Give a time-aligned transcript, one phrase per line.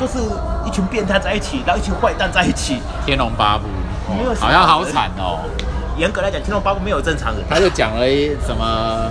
[0.00, 0.18] 都是
[0.64, 2.80] 一群变态在一起，然后一群坏蛋在一起。
[3.04, 3.64] 天龙八部，
[4.16, 5.38] 没有好像好惨哦。
[5.98, 7.44] 严格来讲，天龙八部没有正常人。
[7.50, 9.10] 他就讲了一什么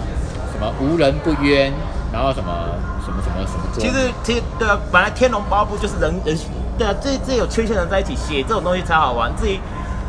[0.52, 1.72] 什么无人不冤，
[2.12, 2.52] 然后什么
[3.06, 3.64] 什么什么什么。
[3.78, 6.36] 其实其实对啊，本来天龙八部就是人人
[6.76, 9.32] 对啊，这这有缺陷的人在一起写这种东西才好玩。
[9.36, 9.60] 自己，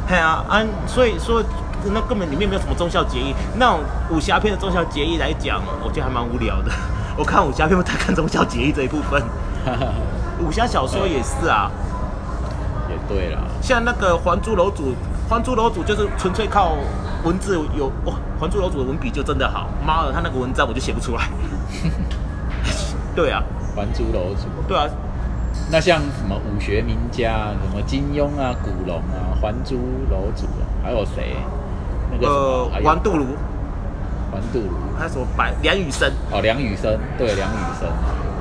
[0.08, 1.44] 哎呀啊，所以说
[1.84, 3.34] 那根本里面没有什么忠孝节义。
[3.58, 6.72] 那种武侠片的忠孝节义来讲，我觉得还蛮无聊的。
[7.18, 9.22] 我看武侠片不太看忠孝节义这一部分，
[10.40, 11.70] 武侠小说也是啊。
[12.88, 14.82] 也对了，像那个《还珠楼主》，
[15.28, 16.72] 《还珠楼主》就是纯粹靠
[17.22, 21.28] 文字有哇，《还珠楼主》的文笔就真的好，妈的，他那个文章我就写不出来。
[23.14, 23.40] 对啊，
[23.76, 24.42] 《还珠楼主》。
[24.66, 24.88] 对啊，
[25.70, 29.76] 那像什么武学名家，什么金庸啊、古龙啊、还珠
[30.10, 31.36] 楼主啊，还有谁？
[32.10, 33.24] 那个什呃么，还，有王杜庐，
[34.32, 34.98] 还杜庐。
[34.98, 37.88] 还有什么白梁羽生，哦，梁羽生，对，梁羽生。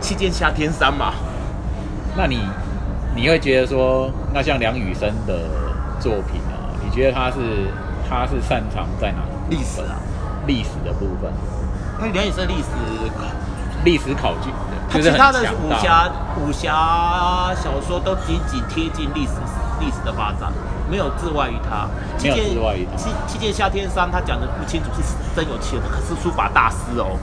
[0.02, 1.13] 七剑下天山嘛。
[2.16, 2.41] 那你
[3.16, 5.40] 你会觉得说，那像梁羽生的
[5.99, 7.38] 作品啊，你觉得他是
[8.10, 9.57] 他是擅长在哪里？
[9.57, 9.96] 历史啊，
[10.46, 11.32] 历史的部分，
[11.99, 12.68] 因为梁羽生历史，
[13.84, 14.49] 历史考据，
[14.90, 19.34] 他其他的武侠武侠小说都仅仅贴近历史
[19.80, 20.52] 历史的发展，
[20.90, 21.87] 没有置外于他。
[22.21, 27.18] 没有置外于他七七剑下天山，他讲的不清楚是真有其人，可是书法大师哦。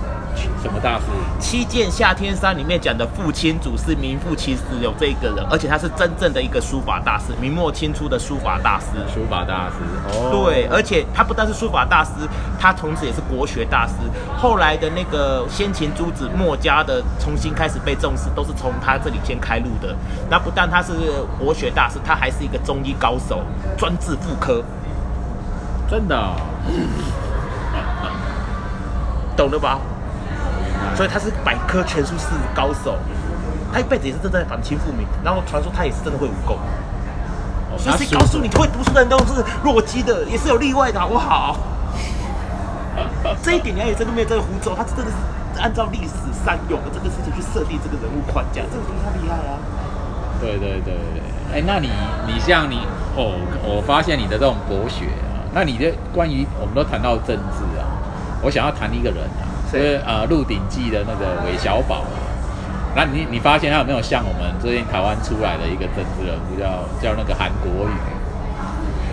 [0.62, 1.04] 什么大师？
[1.38, 8.86] 七剑下天山里面讲的父亲祖是名副其实有这一个人，而且他是真正的一个书法大师，明末清初的书法大师。
[9.12, 9.76] 书法大师。
[10.08, 12.10] 哦，对，而且他不但是书法大师，
[12.58, 13.94] 他同时也是国学大师。
[14.36, 19.94] 后来的那个先秦诸子墨家的重新开始被重视，都是从他这里先开路的。
[20.28, 20.92] 那不但他是
[21.38, 23.42] 国学大师，他还是一个中医高手，
[23.76, 24.62] 专治妇科，
[25.88, 26.34] 真的哦、
[29.36, 29.78] 懂了吧？
[30.94, 32.96] 所以他是百科全书式高手。
[33.72, 36.56] 他一辈子也是正在反清复明，然后传说他也是真的会武功。
[36.56, 41.56] 哦所以谁告诉你会读书的人都是弱鸡的，也是有例外的，好不好？
[43.42, 46.14] 这一点梁羽生都没有这个胡诌，他真的是按照历史
[46.44, 49.58] 善用的这个事情去设定这个人物框架，这个东西他厉害啊！
[50.40, 51.20] 对对对对，
[51.52, 51.90] 哎，那你
[52.26, 52.86] 你像你
[53.16, 57.84] 哦，我发现你的这种博学啊，那你的关于我们都谈到政治啊，
[58.40, 62.16] 我想要谈一个人啊，就谁是呃《鹿鼎记》的那个韦小宝啊。
[62.94, 67.92] 那你你发现他有没有像我们最近台湾出来的一个政治人物叫叫那个韩国瑜？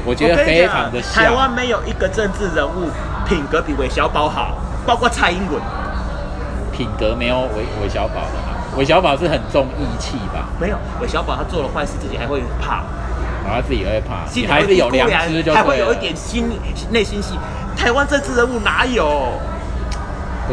[0.06, 2.90] 我觉得非常的像台湾像，没有一个政治人物
[3.28, 5.62] 品格比韦小宝好，包括蔡英文。
[6.72, 8.54] 品格没有韦韦小宝的好。
[8.78, 12.84] 韦小宝是很重义气吧，没有韦小宝，他做了坏事自己还会怕，
[13.46, 16.50] 然后他自己也会怕，心里你还是有良知就还会有一点心
[16.90, 17.38] 内心戏。
[17.78, 19.32] 台湾政治人物哪有？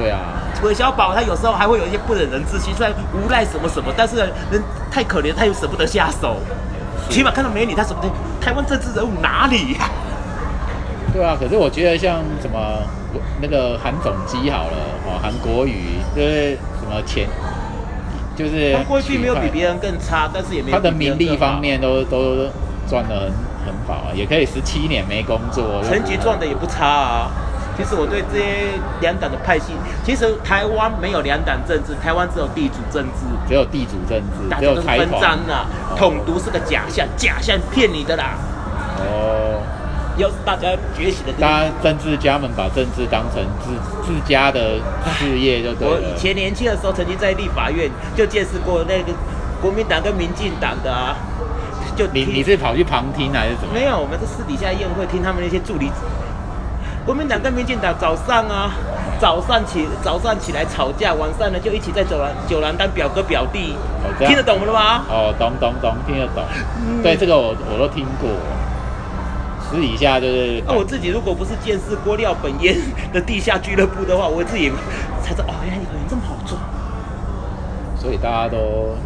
[0.00, 0.19] 对啊，
[0.62, 4.16] 韦小宝他有时候还会有一些不忍人之心，虽然无赖什么什么，但是
[4.50, 6.37] 人太可怜，他又舍不得下手。
[7.11, 8.09] 起码看到美女，他舍不得。
[8.41, 9.91] 台湾政治人物哪里呀、
[11.12, 12.78] 对啊，可是我觉得像什么
[13.43, 17.28] 那个韩总机好了，哦，韩国瑜就是什么前，
[18.34, 22.49] 就是韩国瑜并没有比别人更差，但是也没有他的名利方面都都
[22.88, 23.31] 赚得
[23.67, 27.31] 很很好啊，也可以十七年没工作，成绩赚的也不差啊。
[27.80, 29.72] 其实我对这些两党的派系，
[30.04, 35.96] 其实台湾没有两党政治，台湾只有地主政治，只有地主政治，大只有财家都是分赃团啊哦。
[35.96, 38.36] 统独是个假象，假象骗你的啦。
[38.98, 39.62] 哦。
[40.19, 43.72] 要是大家觉醒的大家，政治家们把政治当成自
[44.04, 44.76] 自家的
[45.16, 45.96] 事业就对了。
[45.96, 49.14] 我以前年轻的时候，曾经在立法院就见识过那个
[49.62, 51.16] 国民党跟民进党的啊，
[51.96, 53.72] 就你你是跑去旁听还是怎么？
[53.72, 55.90] 没有，我们是私底下宴会听他们那些助理。
[57.06, 58.71] 国民党跟民进党早上啊，
[59.19, 63.75] 早上起早上起来吵架，晚上呢就一起在走廊酒廊当表哥表弟，
[64.05, 65.03] 哦听得懂了吗？
[65.09, 66.44] 哦，懂懂懂，听得懂。
[66.78, 68.28] 嗯对，这个我我都听过。
[69.62, 72.77] 私底下就是那、我自己如果不是见识过廖本烟
[73.12, 74.71] 的地下俱乐部的话，我自己
[75.22, 76.59] 才知道哦，原来有人这么好做。
[77.97, 78.97] 所以大家都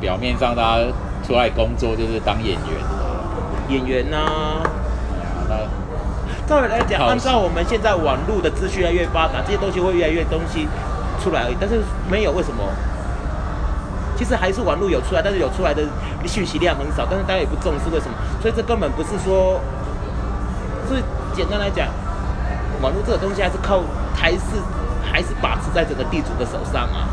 [0.00, 0.84] 表面上大家
[1.26, 3.08] 出来工作就是当演员的。
[3.68, 4.67] 演员呐、哎呀，那
[6.48, 10.66] 照理来讲，按照我们现在网络的资讯越来越发达，这些东西会越来越东西
[11.22, 11.56] 出来而已。
[11.60, 12.64] 但是没有为什么？
[14.16, 15.82] 其实还是网络有出来，但是有出来的
[16.26, 18.16] 讯息量很少，但是大家也不重视，为什么？
[18.40, 19.60] 所以这根本不是说，
[20.88, 21.02] 所以
[21.34, 21.86] 简单来讲，
[22.80, 23.82] 网络这个东西还是靠
[24.16, 24.58] 还是
[25.04, 27.06] 还是把持在整个地主的手上啊。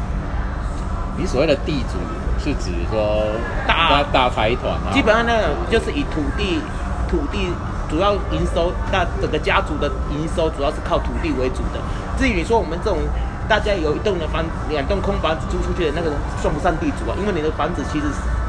[1.18, 2.00] 你所谓的地主
[2.40, 3.24] 是指说
[3.68, 4.90] 大大财团啊？
[4.92, 6.60] 基本上那种就是以土地
[7.08, 7.52] 土地
[7.90, 11.80] 主要营收，大整个家族的营收主要是靠土地为主的。
[12.18, 13.00] 至于你说我们这种
[13.48, 18.06] 大家有一栋的房，两栋空房子租出去的那个人算不上地主啊，因为你的房子其实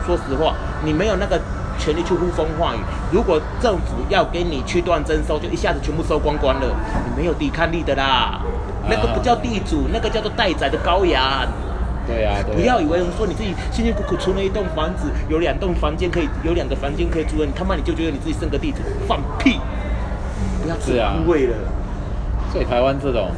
[0.06, 0.54] 说实话，
[0.84, 1.40] 你没有那个
[1.78, 2.80] 权利去呼风唤雨。
[3.12, 6.66] 如果政府要给你区段征收，就一下子全部收光光了，
[7.04, 8.40] 你没有抵抗力的啦。
[8.88, 11.46] 那个不叫地主，那个叫做待宰的羔羊。
[12.06, 19.58] 对啊，对啊不要以为说你自己辛辛苦苦存了一栋房子，有两栋房间可以，有两个房间可以住了，你他妈你就觉得你自己生个地主，放屁！
[20.62, 21.56] 不要自是啊污秽了。
[22.52, 23.28] 所以台湾这种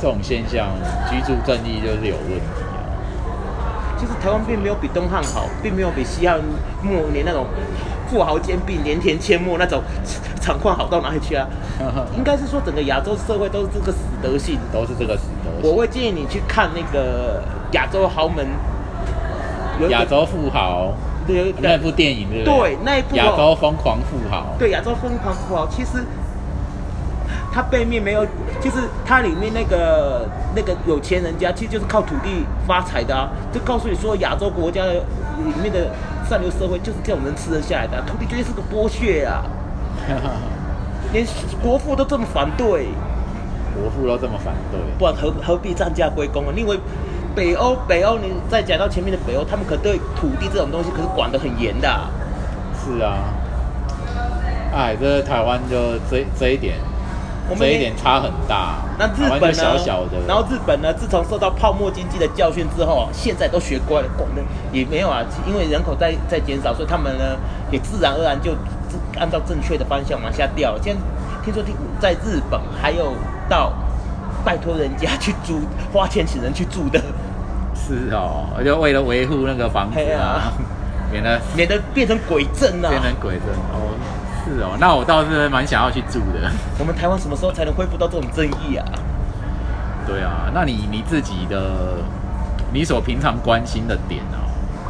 [0.00, 0.68] 这种现象，
[1.10, 2.78] 居住正义就是有问题啊。
[3.98, 6.40] 其实台湾并没有比东汉好，并没有比西汉
[6.82, 7.46] 末年那种
[8.14, 9.82] 富豪兼并、连田阡陌那种
[10.40, 11.48] 场况好到哪里去啊？
[12.16, 14.56] 应该是说整个亚洲社会都是这个死德性。
[14.72, 18.46] 都是这个死德我会建议你去看那个亚洲豪门，
[19.88, 20.92] 亚洲富豪
[21.60, 22.76] 那部电影对不对？
[22.76, 24.54] 对那一部哦亚洲疯狂富豪。
[24.60, 26.04] 对亚洲疯狂富豪，其实
[27.52, 28.24] 它背面没有，
[28.60, 33.28] 就是它里面那个那个有钱人家，其实就是靠土地发财的啊。
[33.52, 35.90] 就告诉你说，亚洲国家的里面的
[36.28, 39.44] 上流社会就是这种人吃得下来的、土地绝对是个剥削啊！
[41.12, 41.24] 连
[41.62, 42.88] 国父都这么反对，
[43.74, 46.52] 国父都这么反对，不然何何必战价归公啊？
[46.54, 46.78] 你以为
[47.34, 51.88] 北欧北欧，你再讲到前面的北欧，他们可对土地这种东西可是管得很严的、
[52.78, 53.18] 是啊。
[54.72, 55.76] 哎，这台湾就
[56.10, 56.76] 这这一点，
[57.48, 58.76] 我们这一点差很大。
[58.98, 59.52] 那日本呢？
[59.52, 64.42] 小小的，然后日本呢，自从受到泡沫经济的教训之后，现在都学乖了，广的
[64.72, 67.36] 也没有啊，因为人口在在减少，所以他们呢
[67.70, 68.52] 也自然而然就
[69.18, 70.80] 按照正确的方向往下掉了。
[70.82, 71.00] 现在
[71.44, 73.12] 听说听在日本还有
[73.48, 73.72] 到
[74.44, 75.60] 拜托人家去租，
[75.92, 76.98] 花钱请人去住的，
[77.74, 80.52] 是哦，就为了维护那个房子啊啊，
[81.10, 82.88] 免得 免得变成鬼镇啊！
[82.88, 83.92] 变成鬼镇哦。
[84.44, 86.50] 是哦，那我倒是蛮想要去住的。
[86.78, 88.84] 我们台湾什么时候才能恢复到这种正义啊？
[90.06, 91.96] 对啊，那你你自己的，
[92.72, 94.44] 你所平常关心的点哦，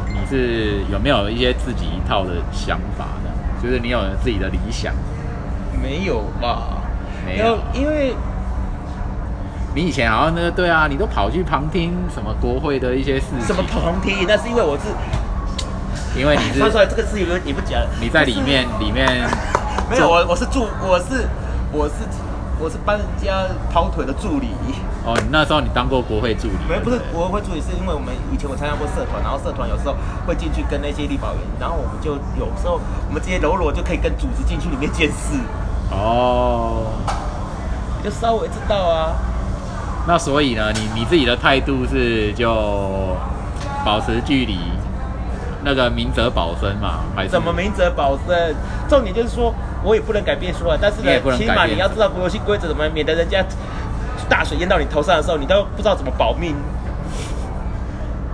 [0.07, 3.29] 你是有没有一些自己一套的想法呢？
[3.63, 4.93] 就是你有自己的理想，
[5.81, 6.81] 没有吧？
[7.25, 7.57] 没有？
[7.73, 8.13] 因为
[9.73, 14.83] 你以前好像那个对啊，你都跑去旁听什么国会的一些事情，什么旁听，那是因为我是
[16.17, 19.29] 因为你说出是来这个事情你不讲，你在里面里面
[19.89, 21.27] 没有，我我是助，我是
[21.71, 21.93] 我是
[22.57, 24.49] 我是帮人家跑腿的助理。
[25.05, 29.95] 哦，你那时候你当过国会助理，没不是国会助理，是因为我们以前我参加过社团，然后社团有时候
[30.25, 35.37] 会进去跟那些立法员，然后我们就有时候我们这些喽啰就可以跟组织进去里面监视，
[35.91, 36.87] 哦。
[38.03, 39.13] 就稍微知道啊。
[40.07, 42.47] 那所以呢，你你自己的态度是就
[43.83, 44.57] 保持距离，
[45.65, 48.55] 那个明哲保身嘛，还是怎么明哲保身？
[48.87, 49.51] 重点就是说
[49.83, 53.43] 我也不能改变说啊，但是呢起码你要知道游戏规则怎么，免得人家
[54.29, 56.55] 大水淹到你头上的时候，你都不知道怎么保命。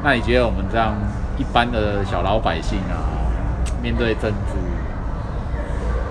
[0.03, 0.93] 那你觉得我们这样
[1.37, 2.99] 一般的小老百姓啊，
[3.81, 4.57] 面对政治，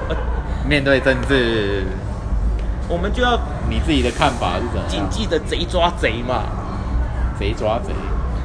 [0.09, 0.17] 呃
[0.67, 1.85] 面对政治，
[2.89, 3.39] 我们就要
[3.69, 5.11] 你自己的看法是怎么谨样？
[5.11, 6.45] 记着贼抓贼嘛，
[7.39, 7.93] 贼抓贼，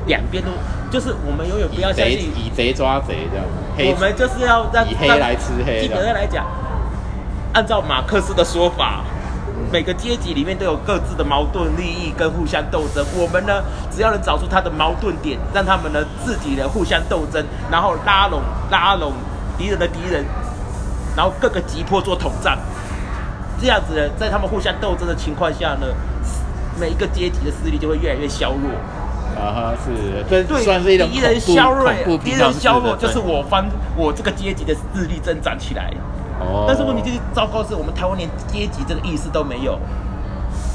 [0.07, 0.50] 两边都
[0.91, 3.45] 就是我们永远不要相信，以贼抓贼这样，
[3.75, 6.45] 黑我们就是要让以黑来吃黑基本上来讲，
[7.53, 9.03] 按照马克思的说法，
[9.71, 13.05] 每个阶级里面都有各自的矛盾利益跟互相斗争。
[13.15, 19.11] 我们呢，只要能找出他的矛盾点，让他们呢自己的互相斗争，然后拉拢拉拢
[19.57, 20.24] 敌人的敌人，
[21.15, 22.57] 然后各个击破做统战。
[23.60, 25.88] 这样子呢，在他们互相斗争的情况下呢，
[26.79, 28.71] 每一个阶级的势力就会越来越削弱。
[29.36, 31.08] 啊哈，是，这对，算是一种
[31.39, 33.65] 削弱，敌人削弱就是我方
[33.96, 35.92] 我这个阶级的势力增长起来。
[36.39, 39.80] 哦，但是问题就是糟糕是，我们台湾连阶级这个意识都没有。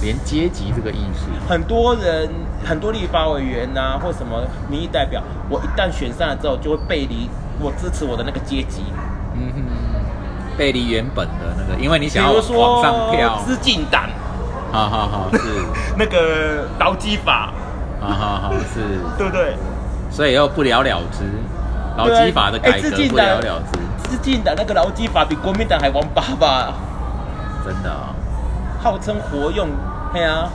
[0.02, 2.30] 连阶级这个意识，很多人，
[2.64, 7.28] 很多立法委员呐、或什么民意代表，我一旦选上了之后，就会背离
[7.60, 8.82] 我支持我的那个阶级。
[9.34, 14.08] 嗯哼，背离原本的那个，因为你想要往上跳，资进党。
[14.72, 15.38] 好好好，是，
[15.98, 17.52] 那个劳基法，
[18.00, 18.80] 好好好是，
[19.18, 19.54] 对不对？
[20.10, 21.24] 所以又不了了之，
[21.96, 26.74] 劳基法的改革不了了之，资进党那个劳基法比国民党还王八吧？
[27.64, 28.14] 真的啊、
[28.82, 29.68] 号称活用，
[30.12, 30.48] 对啊。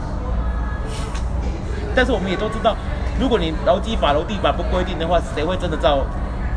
[1.96, 2.76] 但是我们也都知道，
[3.20, 6.00] 如果你劳基法、劳地法不规定的话，谁会真的照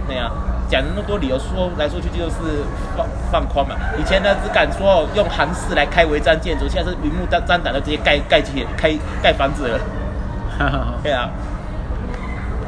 [0.08, 0.32] 那样
[0.68, 2.64] 讲那么多理由说来说去就是
[2.96, 3.76] 放放宽嘛？
[3.96, 8.92] 以前呢只敢说用韩式来开违章建筑，现在是明目张张胆的直接盖盖起开
[9.22, 9.78] 盖房子了，
[11.02, 11.28] 对啊。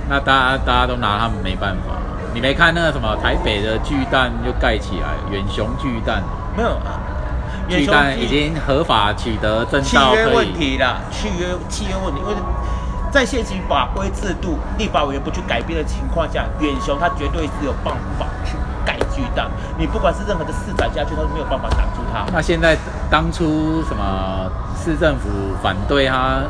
[0.09, 1.95] 那大家大家都拿他们没办法。
[2.33, 6.23] 你没看那个什么台北的巨蛋就盖起来，远雄巨蛋，
[6.57, 6.99] 没有啊，
[7.69, 10.55] 巨蛋已经合法取得证契照，约问。
[10.55, 12.35] 题啦，契约契约问题，因为
[13.11, 18.57] 在现行法规制度、立法委员不去改变的情况下，远雄他绝对是有办法去
[18.87, 19.51] 盖巨蛋。
[19.77, 22.25] 你不管是任何的市长下去，他都没有办法挡住他。
[22.33, 22.77] 那现在
[23.11, 25.29] 当初什么市政府
[25.61, 26.43] 反对他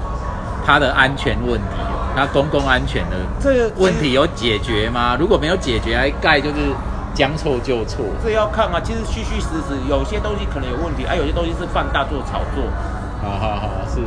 [0.64, 1.76] 他的安全问题，
[2.16, 5.16] 他公共安全的这个问题有解决吗？
[5.18, 6.56] 如果没有解决，还盖就是
[7.14, 8.04] 将错就错。
[8.22, 12.64] 这要看啊，其实虚虚实实，有些东西可能有问题，啊，有些东西是放大做炒作。
[13.22, 14.00] 好好好，是。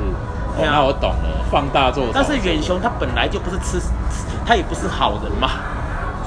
[0.55, 2.05] 哦那我懂了，放大做。
[2.13, 3.81] 但是远雄他本来就不是吃，
[4.45, 5.50] 他也不是好人嘛。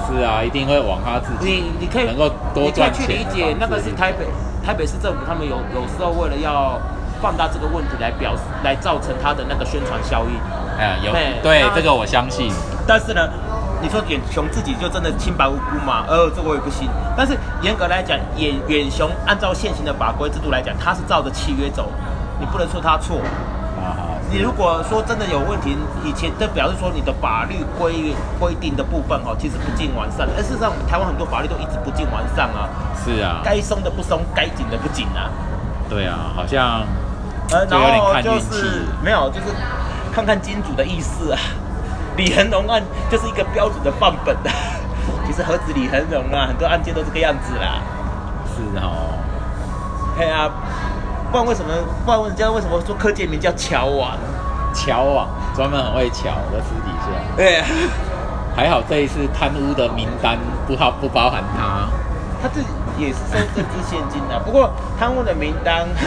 [0.07, 4.27] 是啊，一定会往他自己你你可以能够多你可以去理解，那个是台北
[4.65, 6.77] 台北市政府他们有有时候为了要
[7.27, 10.39] 放大这个问题来表示，来造成他的那个宣传效应。
[10.79, 11.11] 哎有
[11.43, 12.53] 对这个我相信。
[12.87, 13.29] 但是呢，
[13.83, 16.05] 你说远雄自己就真的清白无辜吗？
[16.07, 16.89] 呃，这个我也不信。
[17.17, 21.91] 但是严格来讲，远远雄按照现行的法规制度来讲，他是照着契约走，
[22.39, 23.19] 你不能说他错。
[23.83, 30.29] 啊，你如果说真的有问题，以前这表示说你的法律规规定的部分哦，其实不尽完善。
[30.37, 35.27] 而事实上，台湾很多法律都一直不尽完善啊，是啊，该松的不松，该紧的不紧啊。
[35.89, 36.83] 对啊，好像
[37.53, 39.47] 呃，然后就是没有，就是
[40.13, 41.39] 看看金主的意思啊。
[42.17, 44.51] 李恒荣案就是一个标准的范本啊。
[45.27, 47.83] 其实何止李恒荣啊，很多案件都这个样子啦。
[48.49, 49.13] 是哦。
[50.17, 50.51] 对啊，
[51.31, 51.71] 不然为什么？
[52.05, 54.17] 不然人家为什么说柯建明叫乔王？
[54.75, 57.07] 乔王专门很会乔，的私底下。
[57.37, 57.67] 对、啊，
[58.57, 61.87] 还好这一次贪污的名单不好不包含他。
[62.43, 64.39] 他自己也是收政治现金的。
[64.41, 66.07] 不过贪污的名单是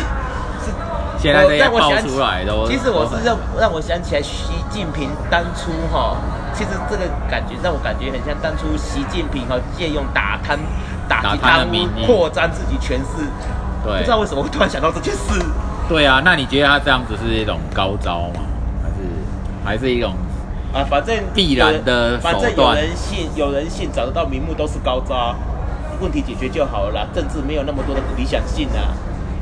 [1.22, 6.16] 现在这些爆让我想起出来都，其实我是让让我想起来习近平当初哈，
[6.54, 10.58] 其实这个感觉让我感觉很像当初习近平哈借用打贪
[11.10, 13.28] 打打击贪污扩张自己权势，
[13.84, 15.44] 不知道为什么会突然想到这件事。
[15.90, 16.22] 对啊。
[16.24, 18.42] 那你觉得他这样子是一种高招吗？
[18.82, 18.96] 还是
[19.66, 20.14] 还是一种
[20.74, 25.36] 啊，反正必然的反正有人信，有人信，找得到名目都是高招，
[26.00, 27.08] 问题解决就好了啦。
[27.14, 28.96] 政治没有那么多的理想性啊，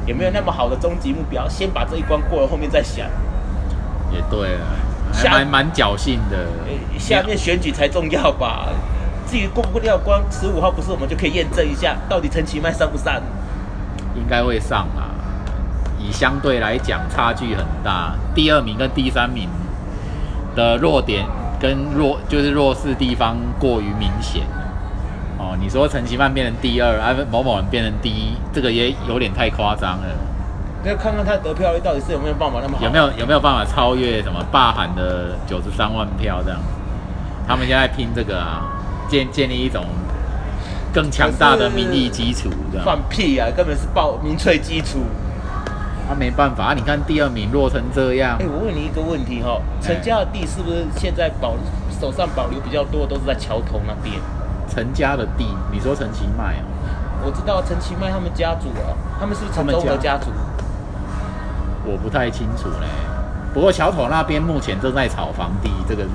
[0.08, 3.06] 也没有那么好的终极目标，先把这一关过了，后面再想。
[4.12, 4.74] 也对啊，
[5.14, 6.98] 还蛮蛮侥幸的呃。
[6.98, 8.70] 下面选举才重要吧？
[9.30, 13.22] 至于过不过掉关，十五号不是我们就可以验证一下，到底陈其迈上不上？
[14.16, 15.12] 应该会上啊。
[16.00, 19.50] 以相对来讲差距很大，第二名跟第三名
[20.56, 21.26] 的弱点
[21.60, 24.44] 跟弱就是弱势地方过于明显。
[25.40, 30.06] 哦，你说陈其曼变成第二，啊某某人变成第一，这个也有点太夸张了。
[30.84, 32.84] 那看看他得票率到底是有没有办法那么好？
[32.84, 36.60] 有没有有没有办法超越什么霸喊的九十三万票这样？
[37.48, 38.64] 他们现在拼这个啊，
[39.10, 39.86] 建建立一种
[40.94, 42.86] 更强大的民意基础，这样。
[42.86, 43.48] 放屁啊！
[43.56, 45.00] 根本是报民粹基础。
[46.10, 51.56] 他、没办法，啊你看第二名弱成这样哎、，我问你一个问题哈，陈家的地是不是现在保
[52.00, 54.16] 手上保留比较多，都是在桥头那边？
[54.70, 60.32] 陈家的地，你说陈其迈哦，我知道陈其迈他们家族啊，他们是不是和家族？
[61.86, 62.88] 我不太清楚嘞。
[63.54, 66.10] 不过桥头那边目前正在炒房地，这个是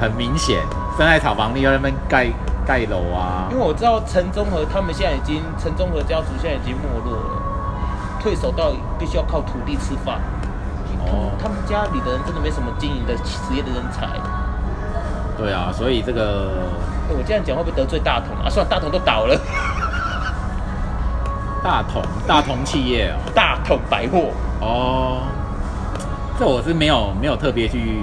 [0.00, 0.62] 很明显，
[0.98, 2.28] 正在炒房地，要那边盖
[2.66, 3.62] 盖楼啊因为。
[3.62, 7.42] 我知道陈忠和他们现在已经陈忠和家族现在已经没落了，
[8.20, 10.18] 退守到必须要靠土地吃饭。
[11.06, 14.08] 哦他们家里的人真的没什么经营的职业的人才。
[15.36, 16.50] 对啊，所以这个
[16.90, 18.50] 哎我这样讲会不会得罪大同啊？
[18.50, 19.40] 算了，大同都倒了，
[21.62, 23.16] 大同大同企业哦。
[23.34, 24.30] 大同百货。
[24.60, 25.22] 哦，
[26.38, 27.98] 这我是没有没有特别去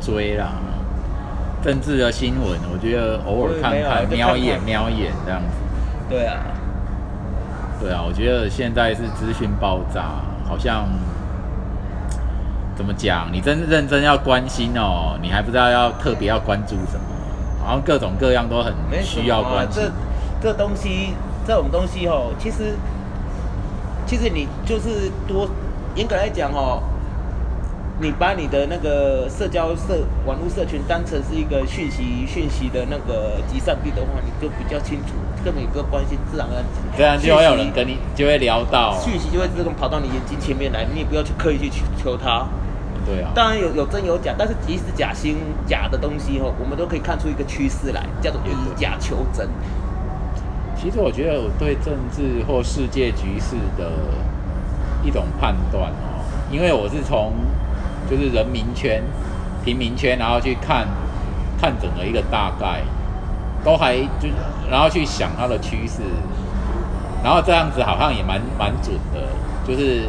[0.00, 0.52] 追啦。
[1.62, 5.46] 政治的新闻，我觉得偶尔看看，瞄一眼瞄一眼这样子。
[6.10, 6.42] 对啊，
[7.80, 10.06] 对啊，我觉得现在是资讯爆炸，
[10.44, 10.88] 好像
[12.74, 13.28] 怎么讲？
[13.32, 17.01] 你真认真要关心哦，你还不知道要特别要关注什么，
[17.72, 19.90] 好像各种各样都很需要啊关心这。
[20.42, 21.14] 这东西，
[21.46, 22.76] 这种东西哦，其实
[24.04, 25.48] 其实你就是多
[25.94, 26.82] 严格来讲哦，
[27.98, 36.64] 你把你的那个社交社网络社群当成是一个讯息讯息的那个集散地的话，你就比较清楚，跟每个关心，自然而然
[36.98, 42.46] 这样就会有人跟你就会聊到，讯息就会自动跑到你眼睛前面来，你也不要去刻意去求它。
[43.04, 49.48] 对啊，当然有有真有假，但是即使假新假的东西哦，我们都可以看出一个趋势来，叫做以假求真。
[50.76, 53.90] 其实我觉得我对政治或世界局势的
[55.04, 57.32] 一种判断哦，因为我是从
[58.10, 59.02] 就是人民圈、
[59.64, 60.88] 平民圈，然后去看
[61.60, 62.82] 看整个一个大概，
[63.64, 64.28] 都还就
[64.70, 66.02] 然后去想它的趋势，
[67.22, 69.28] 然后这样子好像也蛮蛮准的，
[69.64, 70.08] 就是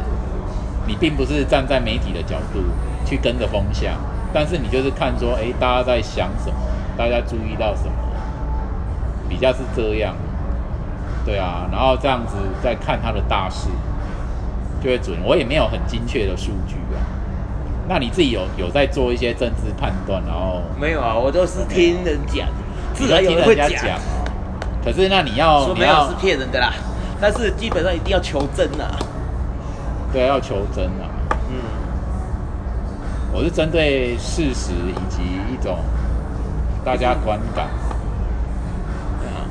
[0.85, 2.59] 你并不是站在媒体的角度
[3.05, 3.93] 去跟着风向，
[4.33, 6.55] 但是你就是看说，哎，大家在想什么，
[6.97, 7.93] 大家注意到什么，
[9.29, 10.15] 比较是这样。
[11.25, 13.69] 对啊，然后这样子再看他的大势，
[14.83, 15.17] 就会准。
[15.23, 16.99] 我也没有很精确的数据啊。
[17.87, 22.47] 那你自己有有在做一些政治判断，然后没有啊，我都是听人讲，
[22.93, 23.69] 自然有听人会讲。
[23.69, 23.99] 哦。
[24.83, 26.73] 可是那你要说你要没有是骗人的啦，
[27.21, 28.99] 但是基本上一定要求真啊。
[30.13, 31.09] 对，要求真啊。
[31.49, 31.55] 嗯，
[33.33, 35.79] 我是针对事实以及一种
[36.85, 37.67] 大家观感。
[39.19, 39.41] 对啊，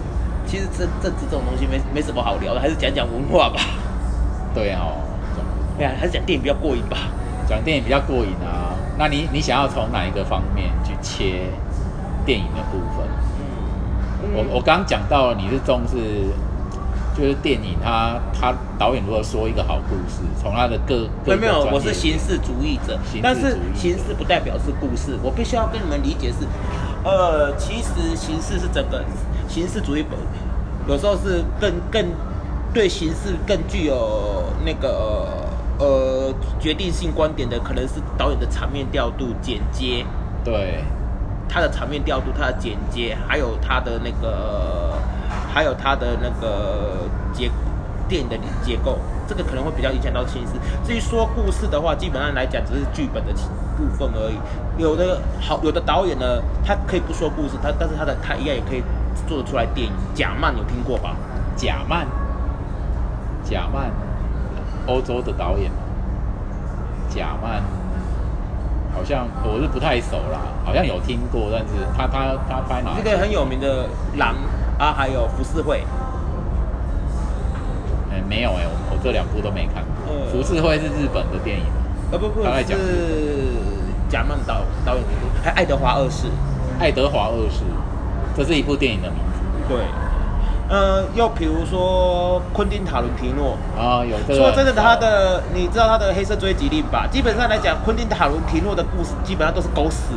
[0.47, 3.61] 其实政政治这种东西没没什么好聊的，还是讲讲文化吧。
[4.55, 5.03] 对哦，
[5.77, 6.97] 对啊，还是讲电影比较过瘾吧。
[7.49, 8.71] 讲电影比较过瘾啊。
[8.97, 11.51] 那你你想要从哪一个方面去切
[12.25, 13.05] 电影的部分？
[14.23, 15.97] 嗯，我我刚刚讲到了，你是重视
[17.17, 25.19] 就是电影他他导演如果说一个好故事，从他的各各没有没有，我是形式主义者但是形式不代表是故事。
[25.23, 26.47] 我必须要跟你们理解是，
[27.05, 29.05] 呃，其实形式是整个
[29.49, 30.19] 形式主义本，
[30.89, 32.05] 有时候是更更
[32.73, 35.29] 对形式更具有那个
[35.79, 40.05] 呃决定性观点的，可能是导演的场面调度、剪接，
[40.45, 40.83] 对。
[41.49, 44.92] 他的场面调度、他的剪接，还有他的那个，
[45.53, 47.51] 还有他的那个结
[48.09, 50.55] 电影的结构，这个可能会比较影响到形式。
[50.85, 53.33] 至于说故事的话，基本上来讲只是剧本的
[53.77, 54.37] 部分而已。
[54.79, 58.83] 有的好，有的导演呢，他可以不说故事，他但是他的他一样也可以
[59.29, 59.93] 做得出来电影。
[60.15, 61.15] 贾曼有听过吧？
[61.55, 62.07] 贾曼，
[63.45, 63.91] 贾曼，
[64.87, 65.77] 欧洲的导演嘛，
[67.09, 67.63] 贾曼，
[68.95, 72.93] 好像我是不太熟啦，好像有听过，但是他他他拍哪？
[72.97, 73.85] 这个很有名的
[74.19, 74.35] 《狼》
[74.83, 75.77] 啊，还有《浮世绘》。
[78.11, 80.13] 哎、没有哎、我我这两部都没看过。
[80.13, 81.67] 呃浮世绘是日本的电影，
[82.11, 83.55] 呃不不大概讲是
[84.09, 85.11] 贾曼导导演的，
[85.45, 86.27] 还有爱德华二世。
[86.81, 87.63] 爱德华二世，
[88.37, 89.79] 这是一部电影的名字对，
[90.69, 94.41] 呃，又比如说昆汀塔伦提诺，啊，有这个。
[94.41, 97.07] 说真的，他的你知道他的黑色追击令吧？
[97.07, 100.11] 基本上来讲，昆汀塔伦提诺的故事基本上都是狗屎，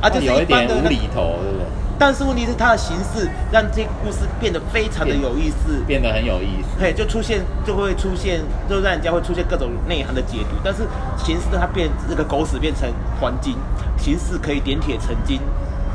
[0.00, 1.66] 啊，就是有一点般的那无厘头，对不对？
[1.98, 6.68] 但是问题是它的形式让这个故事变得非常的有意思，变得很有意思。
[6.80, 10.56] 嘿，就出现就会出现，就让人家会出现各种内涵的解读。
[10.64, 10.82] 但是
[11.16, 12.88] 形式它变这个狗屎变成
[13.20, 13.56] 黄金，
[13.96, 15.40] 形式可以点铁成金。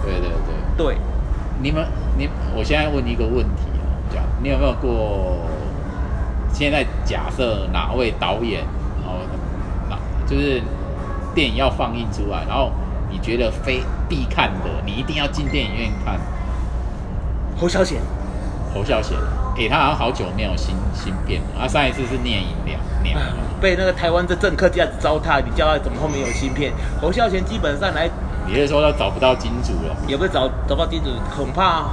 [0.04, 0.56] 对对对。
[0.78, 0.98] 对，
[1.62, 1.86] 你们，
[2.18, 5.38] 你，我现在问你一个问题哦，讲你有没有过？
[6.54, 8.64] 现在假设哪位导演，
[9.06, 9.22] 哦，
[9.90, 10.60] 哪就是
[11.36, 12.72] 电影要放映出来，然后
[13.10, 16.20] 你觉得非必看的，你一定要进电影院看
[17.58, 18.00] 侯孝贤，
[18.74, 19.18] 侯孝贤。
[19.58, 23.26] 诶、他好像好久没有新新片了，他上一次是聂隐娘娘嘛，
[23.60, 26.72] 被那个台湾的政客这样子糟蹋，你叫他怎么后面有芯片？
[27.02, 28.08] 侯孝贤基本上来
[28.46, 29.96] 你是说他找不到金主了？
[30.08, 31.86] 也不是找找不到金主，恐怕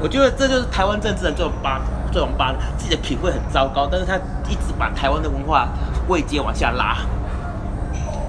[0.00, 1.80] 我觉得这就是台湾政治人这种八
[2.12, 4.16] 这种八自己的品味很糟糕，但是他
[4.50, 5.66] 一直把台湾的文化
[6.08, 6.98] 位阶往下拉。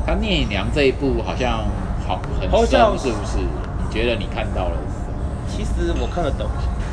[0.06, 1.66] 他聂隐娘这一部好像
[2.14, 3.38] 好很侯孝深，是不是？
[3.40, 5.18] 你觉得你看到了什么？
[5.48, 6.48] 其实我看得懂，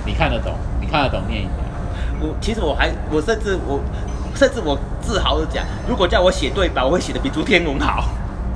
[0.05, 0.55] 你看得懂？
[0.81, 1.57] 你看得懂聂隐娘？
[2.21, 3.81] 我其实我还我甚至我
[4.35, 8.05] 甚至我自豪的讲，如果叫我写对白，我会写的比朱天文好，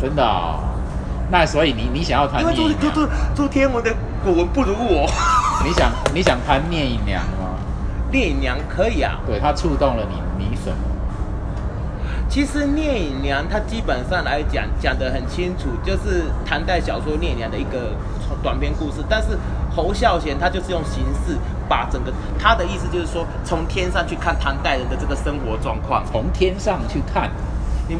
[0.01, 0.61] 真的、哦？
[1.31, 2.43] 那所以你你想要谈？
[2.55, 5.09] 朱朱朱朱天文的古文不如我。
[5.65, 7.57] 你想你想谈聂隐娘吗？
[8.13, 10.77] 聂隐娘可以啊，对，他触动了你你什么？
[12.35, 17.93] 其实聂隐娘她基本上来讲讲得很清楚，就是唐代小说聂隐娘的一个
[18.43, 19.05] 短篇故事。
[19.09, 19.39] 但是
[19.73, 26.05] 侯孝贤他就是用形式把整个他的意思就是说，从天上去看唐代人的这个生活状况。
[26.11, 27.31] 从天上去看，
[27.87, 27.97] 你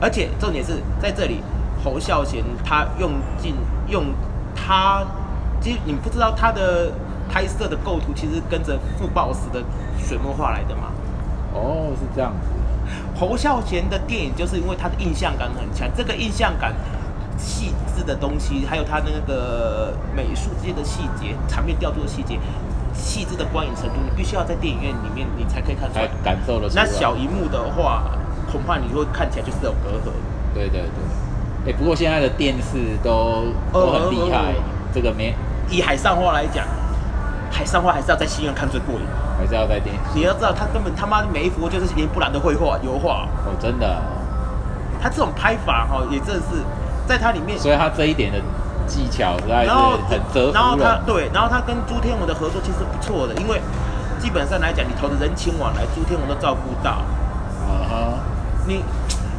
[0.00, 1.42] 而且重点是在这里，
[1.84, 3.56] 侯孝贤他用尽
[3.88, 4.06] 用
[4.54, 5.04] 他，
[5.60, 6.90] 其实你不知道他的
[7.28, 9.62] 拍摄的构图其实跟着傅抱石的
[9.98, 10.84] 水墨画来的嘛。
[11.52, 12.48] 哦，是这样子。
[13.18, 16.74] 侯孝贤的电影就是因为他的印象感很强，这个印象感
[17.38, 22.38] 细致的东西，还有他那个美术这些的细节、场面调度的细节、
[22.92, 26.08] 细致的观影程度，你必须要在电影院里面你才可以看出来。
[26.22, 26.84] 感受得出来。
[26.84, 28.04] 那小荧幕的话，
[28.52, 30.12] 恐怕你会看起来就是有隔阂。
[30.52, 31.72] 对对对。
[31.72, 34.54] 哎、不过现在的电视都哦都很厉害，
[34.94, 35.34] 这个没
[35.70, 36.64] 以海上话来讲，
[37.50, 39.00] 海上话还是要在戏院看最过瘾。
[39.38, 44.00] 还是要在电你要知道，他根本他妈每一幅就是连布兰的绘画、油画，哦，真的。
[45.00, 46.64] 他这种拍法哈、也真的是
[47.06, 48.40] 在他里面所以他这一点的
[48.86, 50.76] 技巧实在是然后很折然后。
[50.76, 53.60] 他对，然后他跟朱天文的合作其实不错的，因为
[54.18, 56.90] 基本上来讲，你投的人情往来，朱天文都照顾到。
[56.90, 57.94] 啊哈，
[58.66, 58.82] 你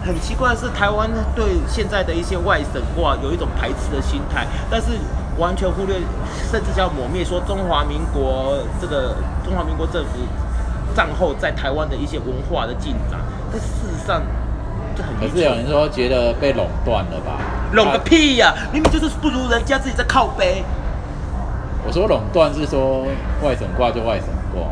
[0.05, 4.91] 很奇怪的是，台湾对现在的一些外省话有一种排斥的心态，但是
[5.37, 5.97] 完全忽略，
[6.51, 10.19] 甚至要抹灭说中华民国这个中华民国政府
[10.95, 13.19] 战后在台湾的一些文化的进展。
[13.51, 14.21] 但事实上，
[14.95, 17.39] 这很可是有人说觉得被垄断了吧？
[17.73, 20.63] 垄个屁呀、明明就是不如人家自己在靠背。
[21.85, 23.05] 我说垄断是说
[23.43, 24.63] 外省挂就外省挂，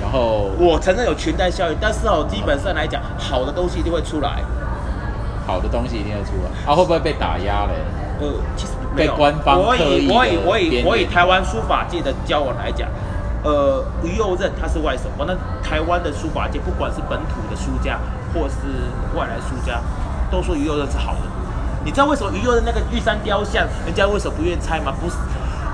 [0.00, 4.40] 然后我承认有裙带效应，但是哦，基本上来讲，好的东西一定会出来。
[5.44, 7.72] 好的东西一定会出来，啊会不会被打压嘞？
[8.20, 12.88] 呃，其实没有被官方我以我以我以我以台湾书法界的交往来讲，
[13.42, 17.98] 呃，于右任他是外省，我那台湾的书法界，不管是本土的书家
[18.32, 18.56] 或是
[19.16, 19.80] 外来书家，
[20.30, 21.20] 都说于右任是好的。
[21.84, 24.94] 你知道为什么于右任那个玉山雕像，人家为什么不愿意拆吗？
[25.00, 25.16] 不是，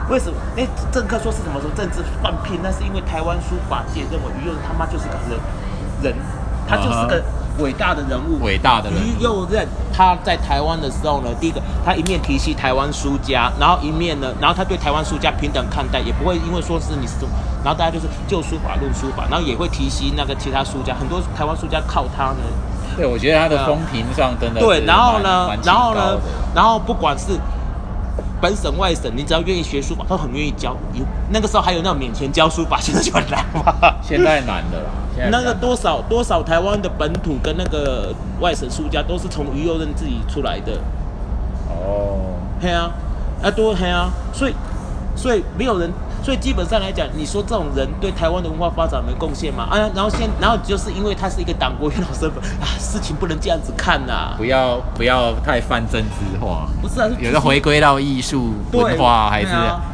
[0.08, 0.38] 为什么？
[0.56, 5.38] 那政客说是什么什么政治放屁，那是因为台湾书法界认为于右任他妈就是个人，
[6.02, 6.14] 人，
[6.66, 7.22] 他就是个
[7.58, 9.04] 伟大的人物，伟大的人物。
[9.04, 17.28] 于右任他在台湾的时候呢，第一个他一面提携台湾书家，然后一面呢，然后他对台湾书家平等看待，也不会因为说是你是中，
[17.64, 22.42] 然后大家就是就书法论书法，然后也会提携那个其他书家，很多台湾书家靠他呢。
[22.96, 26.18] 对，我觉得他的风评上真的对，然后呢然后呢
[26.52, 27.38] 然后不管是
[28.40, 30.76] 本省外省，你只要愿意学书法，他很愿意教。
[30.94, 33.94] 有那个时候还有那种免钱教书法，现在就很难嘛。
[34.02, 40.72] 现在难的啦，那个多少多少台湾的本土跟那个外省书家都是从于右任自己出来的，
[41.68, 42.90] 哦，嘿啊，
[43.42, 44.54] 啊多嘿啊，所以
[45.16, 49.64] 所以没有人，所以基本上来讲，你说这种人对台湾的文化发展没贡献嘛？
[49.64, 59.48] 啊，然后现然后就是因为他是一个党国元老身份啊，事情不能这样子看呐、不要不要太泛政治化，不是啊，是有的回归到艺术文化还是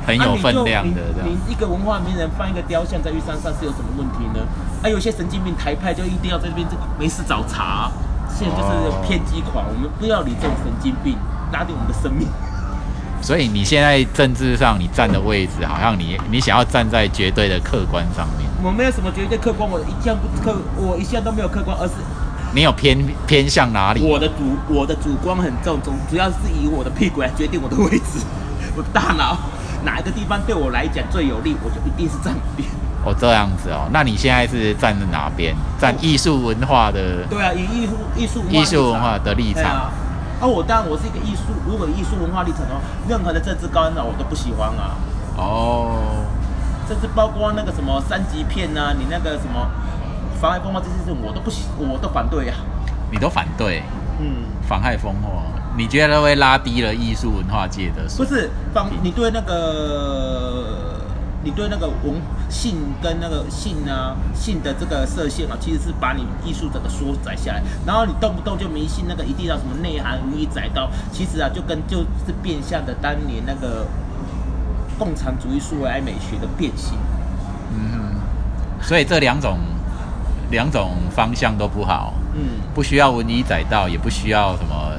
[0.06, 4.44] 很有分量的你一个文化名人放一个雕像在玉山上是有什么问题呢？
[4.82, 7.90] 啊，有些神经病台派就一定要在这边这没事找茬、
[8.28, 11.16] 现在就是哦偏激狂，我们不要理这种神经病，
[11.52, 12.26] 拉低我们的生命。
[13.24, 21.94] 所以你现在政治上你站的位置，好像你你想要站在绝对的客观上面，我没有什么绝对客观，我一向不客，我一向都没有客观，而是
[22.54, 24.02] 你有偏偏向哪里？
[24.02, 24.34] 我的主
[24.68, 28.20] 我的主观很重，主主要是以我的屁股来决定我的位置，
[28.76, 29.38] 我的大脑
[29.86, 32.68] 哪一个地方对我来讲最有利，我就一定是站哪边。
[33.06, 35.54] 哦，这样子哦，那你现在是站在哪边？
[35.80, 39.62] 站艺术文化的对啊，以艺术艺术文化艺术文化的立场。
[39.62, 40.03] 对
[40.40, 40.42] 啊。
[40.42, 44.96] 啊，我当然我是一个艺术，如果艺术文化立场的话，任何的政治干扰我都不喜欢啊，
[45.36, 46.26] 哦，
[46.88, 49.70] 甚至包括那个什么三级片啊，你那个什么
[50.40, 52.56] 妨碍风化这些事情，我都不喜，我都反对啊。
[53.10, 53.82] 你都反对？
[54.20, 55.42] 嗯，妨害风化，
[55.76, 61.00] 你觉得会拉低了艺术文化界的水不是妨，你对那个，
[61.42, 73.86] 你对那个文性跟那个性啊性的这个射线啊，其实是把你艺术整个缩窄下来，然后你动不动就迷信那个一定要什么内涵无以载道，其实啊就跟就是变相的当年那个
[74.98, 76.96] 共产主义苏维埃美学的变形。
[77.76, 79.58] 嗯哼，所以这两种
[80.50, 84.92] 两种方向都不好，嗯，不需要文以载道，也不需要什么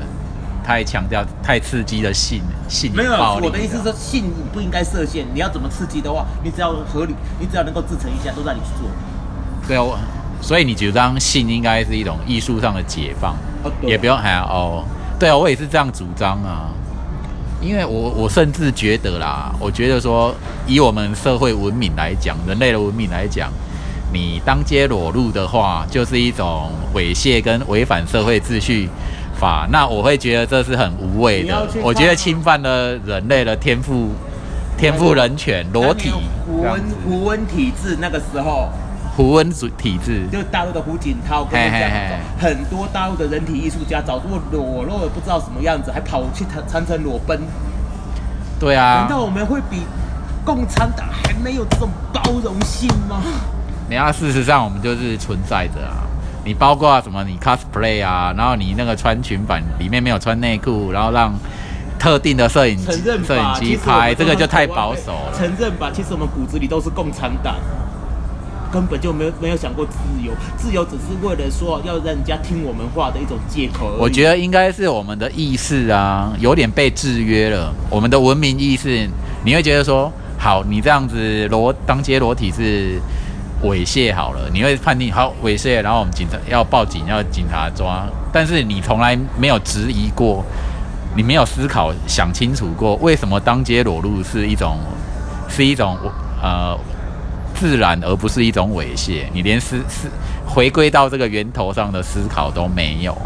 [0.66, 3.12] 太强调、太刺激的性性没有，
[3.44, 8.90] 我的意思是说，性你不应该设限，你要怎么刺激的话，你只要合理，你只要能够自成一下，都让你去做。
[9.68, 10.00] 对啊，我
[10.42, 13.36] 所以你主张性应该是一种艺术上的解放，
[13.84, 14.84] 也不用还哦，
[15.20, 16.72] 对啊，我也是这样主张啊。
[17.62, 20.34] 因为我我甚至觉得啦，我觉得说，
[20.68, 23.52] 以我们社会文明来讲，人类的文明来讲，
[24.12, 28.90] 你当街裸露的话，就是一种猥亵跟违反社会秩序
[29.46, 29.68] 法。
[29.72, 34.10] 那我会觉得这是很无谓的我觉得侵犯了人类的天赋
[34.76, 36.12] 天赋人权，裸体
[36.46, 38.70] 胡温胡温体制那个时候，
[39.16, 40.28] 胡温主体制。
[40.32, 47.40] 就大陆的胡锦涛跟这样嘿嘿嘿很多大陆的人体艺术家早就裸露的不知道什么样子，还跑去长长城裸奔。
[48.60, 49.82] 对啊难，道我们会比
[50.44, 53.22] 共产党还没有这种包容性吗？
[53.88, 56.05] 你要事实上我们就是存在着啊。
[56.46, 57.24] 你包括什么？
[57.24, 61.34] 你 cosplay 啊，然后你那个穿裙版里面没有穿内裤，然后让
[61.98, 65.34] 特定的摄影机摄影，机拍，这个就太保守了。
[65.36, 67.56] 承认吧，其实我们骨子里都是共产党，
[68.72, 74.02] 根本就没有没有想过自由，自由只是为了说要让人家听我们话的一种借口而已。
[74.02, 77.74] 我觉得应该是我们的意识啊，有点被制约了。
[77.90, 79.10] 我们的文明意识，
[79.44, 83.00] 你会觉得说，好，你这样子裸当街裸体是
[83.66, 90.44] 猥亵好了，你会判定好猥亵，然后我们警察要报警，要警察抓，但是你从来没有质疑过，
[91.16, 94.78] 你没有思考想清楚过，为什么当街裸露是一种
[95.50, 95.98] 是一种
[96.42, 96.78] 呃
[97.54, 99.24] 自然，而不是一种猥亵。
[99.34, 100.10] 你连思思
[100.46, 103.18] 回归到这个源头上的思考都没有，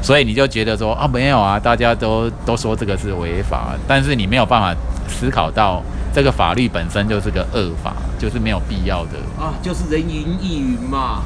[0.00, 4.74] 所以你就觉得说啊，没有啊，大家都都说这个是违法，但是你没有办法
[5.08, 5.82] 思考到
[6.14, 9.18] 这个法律本身就是个恶法，就是没有必要的。
[9.38, 11.22] 啊，就是人云亦云嘛。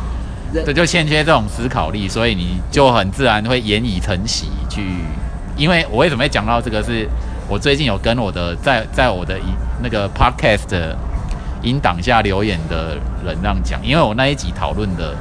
[0.53, 4.83] 人这就欠缺这种思考力，所以你就很自然会言以成习去。
[5.59, 7.07] 因为我为什么会讲到这个是，
[7.46, 9.42] 我最近有跟我的在在我的一
[9.83, 10.96] 那个 podcast 的
[11.62, 12.96] 音档下留言的
[13.27, 15.14] 人这样讲，因为我那一集讨论的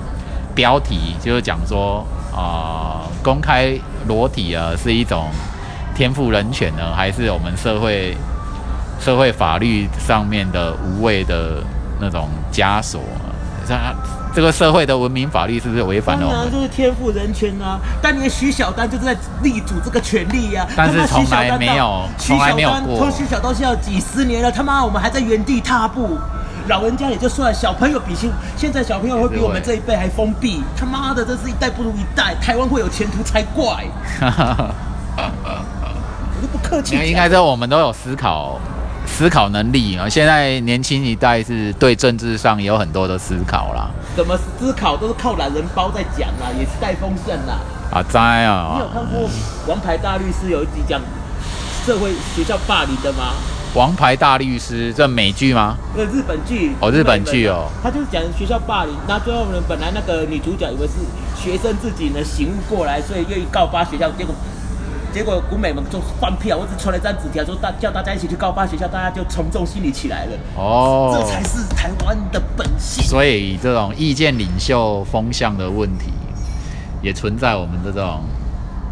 [0.56, 3.78] 标题就是讲说啊、公开
[4.08, 5.26] 裸体啊是一种
[5.96, 8.16] 天赋人权呢，还是我们社会
[9.00, 11.64] 社会法律上面的无谓的
[12.00, 13.34] 那种枷锁啊？
[13.68, 13.76] 这
[14.36, 16.36] 这个社会的文明法律是不是违反了我们？
[16.36, 17.80] 当然就是天赋人权啊！
[18.02, 26.18] 当年徐小丹就是在力主这个权利呀、但是他妈徐小丹从来没有徐从来小丹没有过从徐小到现在几十年了，他妈我们还在原地踏步。
[26.68, 30.62] 老人家也就算了，小朋友比现现在小朋友会比我们这一辈还封闭。
[30.78, 33.86] 他妈的，真是一代不如一代，台湾会有前途才怪。
[35.18, 38.60] 我都不客气讲，应该应该说我们都有思考
[39.08, 40.08] 思考能力啊。
[40.08, 43.90] 现在年轻一代是对政治上也有很多的思考啦。
[44.16, 47.60] 怎么思考都是靠懒人包在讲啦，也是带风扇啦。
[47.92, 49.28] 啊，在你有啊，看过
[49.68, 51.02] 《王牌大律师》有一集讲
[51.86, 53.34] 社会学校霸凌的吗？
[53.74, 55.78] 王牌大律师这美剧吗？
[55.96, 60.94] 那日本剧哦日本剧哦，他就是讲学校霸凌，那最后呢，本来那个女主角以为是
[61.36, 64.34] 学生自己呢醒悟过来，所以愿意告发学校，结果
[65.18, 66.56] 结果古美们就放屁啊！
[66.56, 73.04] 我只传了一张纸条，说大叫大家一起去告发学校，大家就从众心理起来了，哦，这才是台湾的本性。
[73.04, 76.14] 所以这种意见领袖风向的问题，
[77.02, 78.20] 也存在我们这种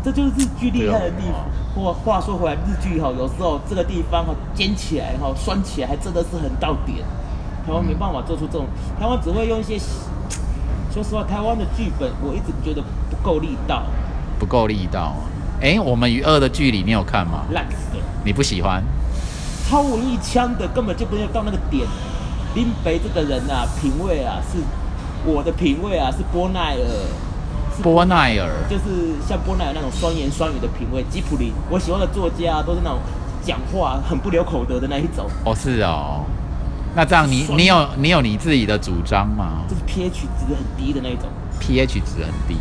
[0.04, 1.86] 这就是日剧厉害的地对方。
[1.86, 7.06] 话话说回来，日剧哈，有时候这个地方哈尖起来哈，酸起来，还真的是很到点。
[7.68, 8.66] 台湾没办法做出这种，
[9.00, 9.78] 台湾只会用一些，
[10.92, 13.84] 说实话，台湾的剧本我一直觉得不够力道，
[14.40, 15.14] 不够力道。
[15.62, 17.46] 哎，我们与恶的距离你有看吗？
[17.52, 18.04] 烂死了。
[18.24, 18.84] 你不喜欢？
[19.68, 21.88] 超文一腔的根本就没有到那个点。
[22.54, 24.60] 林北这个人啊，品味啊是
[25.26, 31.04] 我的品味啊是波奈尔，波奈尔就是像波奈尔那种双言双语的品味。
[31.10, 33.00] 吉普林，我喜欢的作家、都是那种
[33.44, 36.24] 讲话很不留口德的那一种，哦，是哦。
[36.96, 41.28] 那这样你你有你有你自己的主张吗就是 pH 值很低的那一种。
[41.60, 42.56] ？pH 值很低。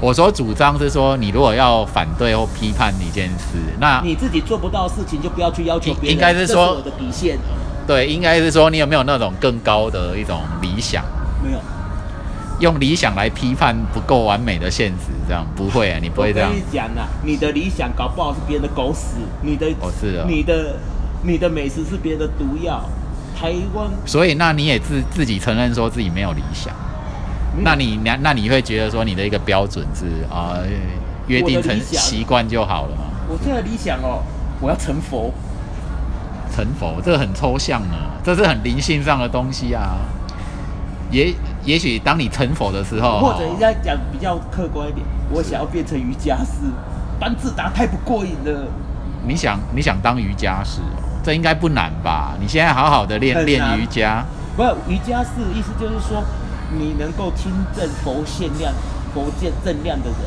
[0.00, 6.12] 我所主张是说，你如果要反对或批判一件事，那你自己做不到的事情，就不要去要求别人。
[6.12, 7.38] 应该是说我的底线。
[7.86, 11.02] 对，应该是说你有没有那种更高的一种理想，
[11.42, 11.58] 没有，
[12.60, 20.76] 用理想来批判不够完美的现实，这样不会啊，你不会这样我跟你讲啊，你的理想搞不好是别人的狗屎，你的哦是啊你的
[21.22, 22.82] 你的美食是别人的毒药。
[23.40, 26.74] 台湾，所以那你也自自己承认说自己没有理想，
[27.62, 30.58] 那你那那你会觉得说你的一个标准是啊、
[31.26, 33.04] 约定成习惯就好了嘛？
[33.28, 34.22] 我这个理想哦，
[34.60, 35.32] 我要成佛。
[36.54, 37.94] 成佛这个很抽象呢，
[38.24, 39.96] 这是很灵性上的东西啊。
[41.10, 41.32] 也
[41.64, 46.66] 也许当你成佛的时候，或者人家讲比较客观一点，我想要变成瑜伽师，
[47.20, 48.66] 班智达太不过瘾了。
[49.26, 52.34] 你想你想当瑜伽师哦，这应该不难吧？
[52.40, 54.24] 你现在好好的练练瑜伽，
[54.56, 56.22] 不是瑜伽师意思就是说，
[56.70, 58.72] 你能够听证佛限量、
[59.14, 60.18] 佛见正量的人，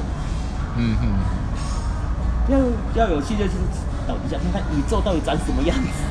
[0.77, 3.51] 嗯哼，要要有趣就是
[4.07, 6.03] 到底想看看宇宙到底长什么样子。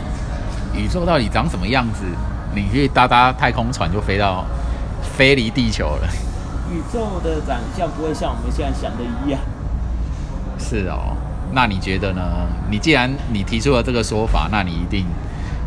[0.75, 2.05] 宇宙到底长什么样子？
[2.55, 4.45] 你可以搭搭太空船就飞到
[5.03, 6.09] 飞离地球了。
[6.71, 9.41] 宇宙的长相不会像我们现在想的一样。
[10.59, 11.17] 是哦，
[11.53, 12.23] 那你觉得呢？
[12.71, 15.05] 你既然你提出了这个说法，那你一定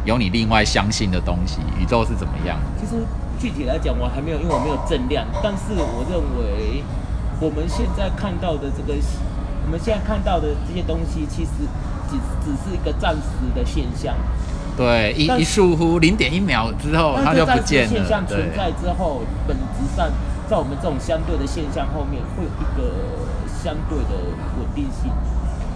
[0.05, 1.59] 有你另外相信的东西。
[1.77, 2.57] 宇宙是怎么样？
[2.79, 3.03] 其实
[3.43, 5.27] 具体来讲，我还没有，因为我没有正量。
[5.43, 6.81] 但是我认为，
[7.41, 8.95] 我们现在看到的这个，
[9.65, 11.67] 我们现在看到的这些东西，其实
[12.09, 14.15] 只只是一个暂时的现象。
[14.77, 18.25] 对，一一疏忽零点一秒之后，它就不见了现象。
[18.25, 20.09] 存，在之后，本质上
[20.49, 22.95] 在我们这种相对的现象后面，会有一个
[23.61, 24.23] 相对的
[24.57, 25.11] 稳定性。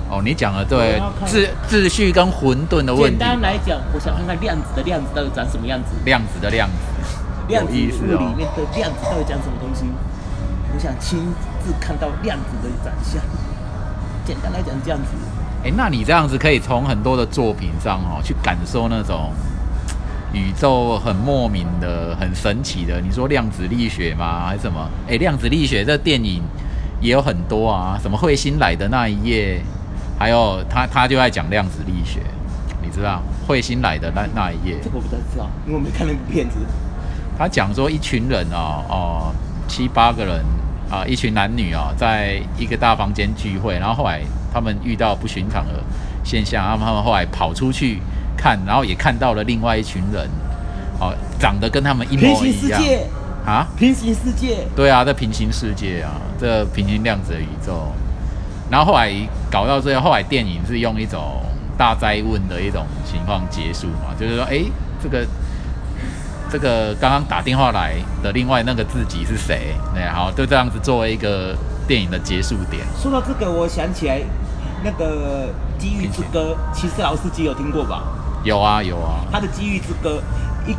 [0.09, 3.19] 哦，你讲的对秩秩序跟混沌的问题简。
[3.19, 5.97] 单来讲，我想看看量子的量子到底长什么样子。
[6.05, 7.16] 量子的量子，
[7.47, 8.33] 量子里哦。
[8.37, 9.85] 面的量子到底讲什么东西？
[10.73, 11.19] 我想亲
[11.63, 13.21] 自看到量子的长相。
[14.25, 15.11] 简单来讲这样子，
[15.63, 19.31] 哎，那你这样子可以从很多的作品上哦，去感受那种
[20.33, 22.99] 宇宙很莫名的、很神奇的。
[22.99, 24.47] 你说量子力学吗？
[24.47, 24.89] 还是什么？
[25.07, 26.43] 哎，量子力学这电影
[26.99, 29.61] 也有很多啊，什么彗星来的那一夜，
[30.19, 32.19] 还有他他就在讲量子力学，
[32.83, 36.57] 你知道彗星来的那那一夜这，个我不太知道，因为我没看那部片子。
[37.37, 39.35] 他讲说一群人哦哦
[39.67, 40.43] 七八个人
[40.89, 44.21] 啊、一群男女哦，在一个大房间聚会，然后后来
[44.53, 45.83] 他们遇到不寻常的
[46.23, 47.99] 现象，他们他们后来跑出去
[48.37, 50.29] 看，然后也看到了另外一群人，
[50.97, 52.81] 哦，长得跟他们一模一样，
[53.45, 53.67] 啊。
[53.77, 57.91] 平行世界，对啊，这平行世界啊，这平行量子的宇宙。
[58.71, 59.11] 然后后来
[59.51, 61.41] 搞到最后，后来电影是用一种
[61.77, 64.63] 大灾问的一种情况结束嘛，就是说，哎，
[65.03, 65.27] 这个
[66.51, 69.75] 这个刚刚打电话来的另外那个自己是谁？
[69.93, 71.55] 对，好，就这样子作为一个
[71.87, 72.85] 电影的结束点。
[73.01, 74.21] 说到这个，我想起来
[74.83, 75.49] 那个
[75.81, 78.03] 《机遇之歌》，其实老司机有听过吧？
[78.43, 80.21] 有啊，有啊，他的《机遇之歌》
[80.69, 80.75] 一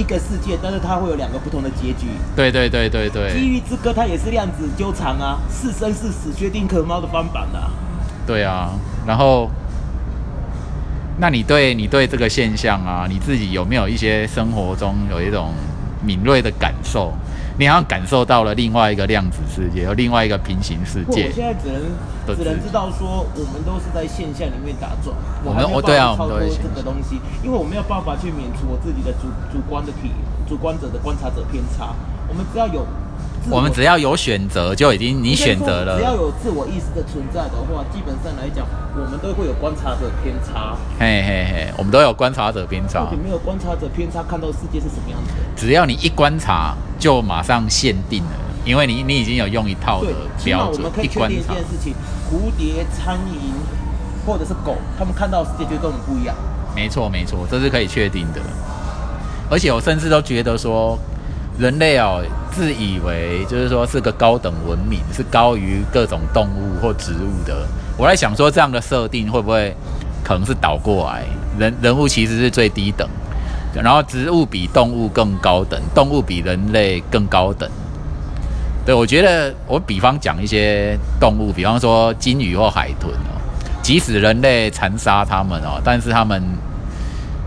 [0.00, 2.06] 一个世界，但是它会有两个不同的结局。
[2.36, 7.70] 对对对对对《机，遇之歌》它也是量子纠缠啊，是生是死，决定可猫的翻版啊。
[8.26, 8.70] 对啊。
[9.06, 9.50] 然后，
[11.18, 15.52] 那你对你对这个现象啊，你自己有没有一些生活中有一种
[16.04, 17.12] 敏锐的感受？
[17.56, 21.32] 你好像感受到了另外一个量子世界，有另外一个平行世，界我。
[21.32, 30.10] 现在只能只能知道说，我们都是在现象里面打转，我们还没有哦对啊我们都这个东西，因为我没有办法去免除我自己的主主观的体
[30.48, 31.94] 主观者的观察者偏差。
[32.26, 33.03] 我们只要有自
[33.50, 36.14] 我们只要有选择，就已经你选择了只要。
[36.14, 40.76] 有自我意识的存在的话，基本上来讲，我们都会有观察者偏差。
[40.98, 43.16] 嘿嘿嘿，我们都有观察者偏差到底。
[43.22, 45.40] 没有观察者偏差，看到世界是什么样子的？
[45.56, 48.30] 只要你一观察，就马上限定了，
[48.64, 50.10] 因为你你已经有用一套的
[50.42, 51.56] 标准我们可，以确定一件。
[51.68, 51.94] 事情：
[52.30, 56.34] 蝴蝶、苍蝇或者是狗，他们看到的世界就跟我们不一样。
[56.74, 58.40] 没错没错，这是可以确定的。
[59.50, 60.98] 而且我甚至都觉得说，
[61.58, 67.66] 人类哦，自以为就是说是个高等文明，是高于各种动物或植物的。
[67.96, 69.74] 我在想说，这样的设定会不会
[70.24, 71.24] 可能是倒过来？
[71.58, 73.08] 人人物其实是最低等，
[73.72, 77.70] 然后植物比动物更高等，动物比人类更高等。
[78.84, 83.38] 对，我觉得我比方讲一些动物，比方说鲸鱼或海豚哦，
[83.80, 86.42] 即使人类残杀它们哦，但是它们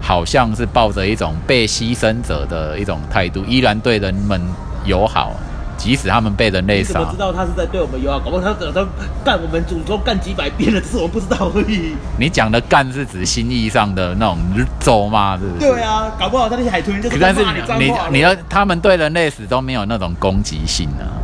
[0.08, 4.42] 好像是抱着一种被牺牲者的一种态度，依然对人们
[4.86, 5.34] 友好，
[5.76, 7.18] 即使他们被人类杀你怎么知。
[7.18, 8.18] 道他是在对我们友好？
[8.18, 8.88] 搞不好他等他
[9.26, 11.94] 干我们祖宗干几百遍了，只是我们不知道而已。
[12.18, 14.38] 你讲的“干”是指心意上的那种
[14.80, 15.68] 咒骂，是不是？
[15.68, 21.20] 对啊，搞不好他那些海豚就但是你脏你话了你的他们对人类始终没有那种攻击性啊，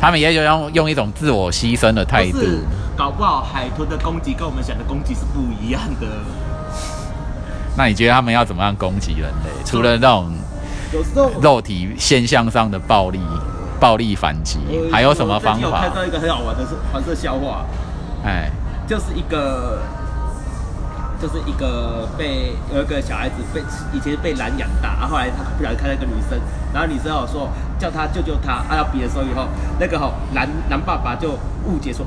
[0.00, 2.40] 他们也有用用一种自我牺牲的态度
[2.96, 6.08] 搞不好海豚的攻击跟我们想的攻击是不一样的。
[7.78, 9.50] 那你觉得他们要怎么样攻击人类？
[9.64, 10.30] 除了那种
[11.40, 13.20] 肉体现象上的暴力、
[13.80, 15.94] 暴力反击，呃还有什么方法看？
[15.94, 17.64] 到一个很好玩的是黄色笑话，
[18.24, 18.50] 哎，
[18.86, 19.78] 就是一个。
[21.20, 23.60] 就是一个被有一个小孩子被
[23.92, 26.38] 以前被狼养大，然后后来他不小心看到一个女生，
[26.72, 29.48] 然后女生有说叫他救救他，啊要比的时候以后，
[29.80, 31.32] 那个吼狼狼爸爸就
[31.64, 32.06] 误解说，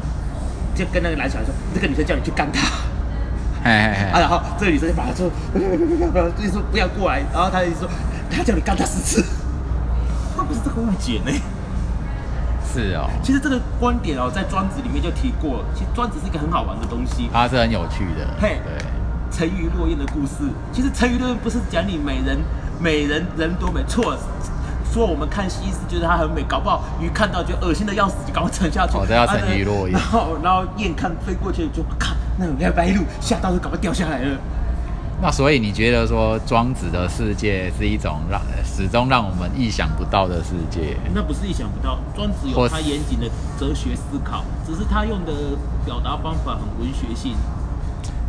[0.74, 2.62] 就跟那个男小孩说，这个女生叫你去干他，
[3.64, 5.30] 嘿嘿啊，然后这个女生就把他说，
[6.38, 7.88] 就说不要过来，然后他就说
[8.30, 9.24] 他叫你干他十次，
[10.36, 11.32] 他不是这个误解呢。
[12.74, 17.30] 是哦，其实这个观点哦，在庄子里面就提过，其实庄子是一个很好玩的东西。
[17.32, 18.26] 它是很有趣的。
[18.40, 18.74] 嘿对，
[19.30, 22.40] 沉鱼落雁的故事，其实沉鱼落雁不是讲你美人
[22.80, 24.18] 美人人多美，错。
[24.94, 28.98] 说我们看西施觉得她很美，搞不好鱼看到就恶心的要死，就赶快沉下去。
[28.98, 34.38] 哦这要沉鱼落雁然后然后雁看飞过去就看那有条白鹭，吓到都搞快掉下来了。
[35.22, 40.98] 那所以你觉得说庄子的世界是一种让始终让我们意想不到的世界？
[41.14, 43.28] 那不是意想不到，庄子有他严谨的
[43.60, 45.32] 哲学思考，只是他用的
[45.86, 47.36] 表达方法很文学性。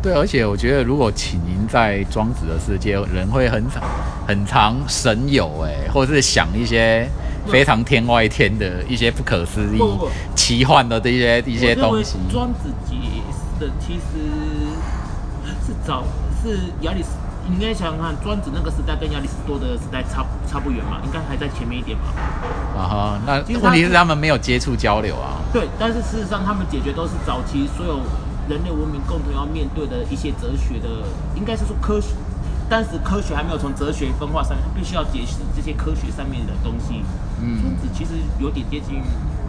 [0.03, 3.81] 对，而且我觉得如果请您在庄子的世界，人会很常
[4.27, 7.09] 很常神游哎，或者是想一些
[7.47, 12.17] 非常天外天的一些不可思议不不不、奇幻的这些一些东西。
[12.29, 12.95] 庄子解
[13.79, 14.01] 其实
[15.65, 16.03] 是早
[16.41, 17.09] 是亚里士，
[17.47, 22.05] 你应该想想看，庄子那个时代跟亚里士多德时代差差不远嘛，应该还在前面一点嘛。
[22.75, 25.41] 啊哈，那问题是他们没有接触交流啊。
[25.51, 27.99] 对，但是事实上他们解决都是早期所有
[28.49, 30.89] 人类文明共同要面对的一些哲学的，
[31.35, 32.15] 应该是说科学。
[32.69, 37.03] 当时科学还没有从哲学分化上面，必须要解释这些科学上面的东西。
[37.41, 39.03] 嗯庄子其实有点接近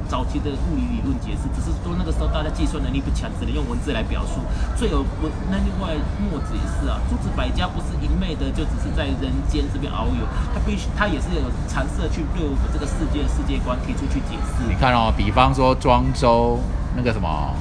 [0.09, 4.41] 早期的物理理论解释，只是说那个时候大家计算能力不强，只能用文字来表述。
[4.77, 14.65] 最有文，那另外墨子也是啊，诸子百家不是一昧的就只是在人间这边遨游，他必须他也是有尝试去对我们这个世界的世界观提出去解释。
[14.69, 16.59] 你看哦，比方说庄周
[16.97, 17.55] 那个什么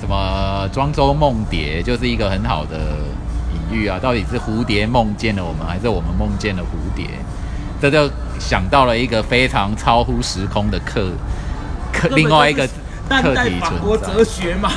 [0.00, 2.98] 什么庄周梦蝶，就是一个很好的
[3.54, 3.98] 隐喻啊。
[3.98, 7.06] 到底是蝴蝶梦见了我们，还是我们梦见了蝴蝶？
[7.80, 8.10] 这就
[8.40, 11.12] 想到了一个非常超乎时空的课
[11.98, 12.68] 可另外一个
[13.08, 14.70] 当课题代法国哲学嘛，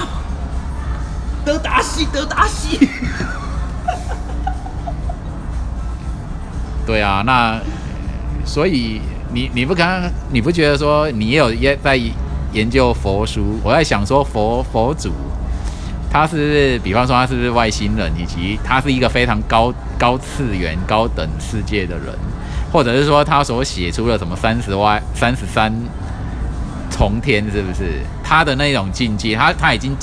[1.45, 2.89] 德达西，德达西。
[6.83, 7.59] 对啊，那
[8.43, 8.99] 所以
[9.33, 11.95] 你你不刚刚你不觉得说你也有也在
[12.51, 13.59] 研究佛书？
[13.63, 15.11] 我在想说佛佛祖
[16.11, 22.07] 他是不是，比方说他是不是外星人，以及他是一个非常高高次元、高等世界的人，
[22.73, 25.71] 或者是说他所写出了什么三十万、三十三
[26.91, 29.35] 重天，是不是他的那种境界？
[29.35, 29.95] 他他已经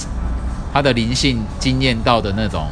[0.73, 2.69] 他的灵性经验到的那种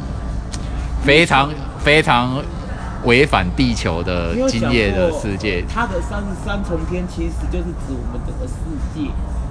[1.03, 1.49] 非常
[1.79, 2.43] 非常
[3.05, 8.53] 违反地球的经验的世界他的三十三重天其实就是指我们整个世
[8.93, 9.09] 界。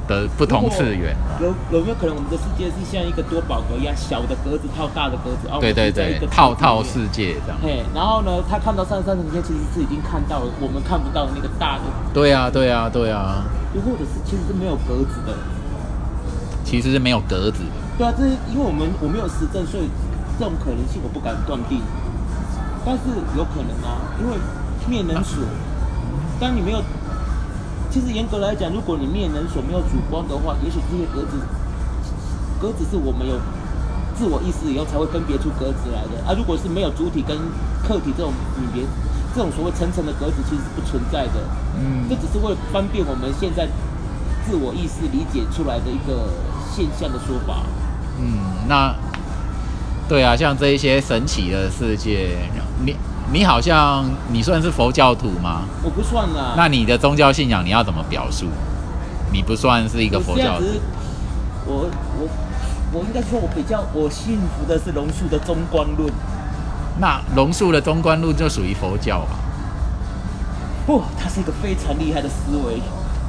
[0.09, 1.17] 的不同次元。
[1.41, 5.49] 有有没有可能我们的世界是像一个多宝格一样，小的格子套大的格子？
[5.51, 7.37] 哦，对对对套套世界。
[7.45, 7.59] 这样。
[7.63, 11.83] 嘿，然后呢，他看到三十三层天，其实是已经看到了我们看不到的那个大的，
[12.15, 13.45] 对啊，对啊，对啊，
[13.75, 15.35] 又或者是其实是没有格子的。
[16.65, 17.75] 其实是没有格子的。
[17.97, 19.89] 对啊，这是因为我们我没有实证，所以
[20.39, 21.81] 这种可能性我不敢断定。
[22.85, 23.03] 但是
[23.37, 24.37] 有可能啊，因为
[24.87, 25.43] 面能锁，
[26.39, 26.79] 当你没有，
[27.91, 31.39] 其实严格来讲，如果你面人所没有主观的话，也许这些格子，
[32.61, 33.39] 格子是我们有
[34.19, 36.35] 自我意识以后才会分别出格子来的啊。
[36.37, 37.37] 如果是没有主体跟
[37.83, 38.83] 客体这种分别，
[39.35, 41.41] 这种所谓层层的格子其实是不存在的。
[41.79, 43.69] 嗯这只是为了方便我们现在
[44.47, 46.29] 自我意识理解出来的一个
[46.75, 47.63] 现象的说法。
[48.19, 48.95] 嗯，那
[50.09, 52.39] 对啊，像这一些神奇的世界，
[52.85, 52.97] 你
[53.33, 55.63] 你好像你算是佛教徒吗？
[55.83, 58.47] 我不算啦，那你的宗教信仰你要怎么表述？
[59.33, 60.65] 你不算是一个佛教徒
[61.67, 62.29] 我我
[62.93, 66.11] 我应该说，我比较我信服的是龙树的中观论。
[66.99, 69.37] 那龙树的中观论就属于佛教吧？
[70.87, 72.81] 不，它是一个非常厉害的思维。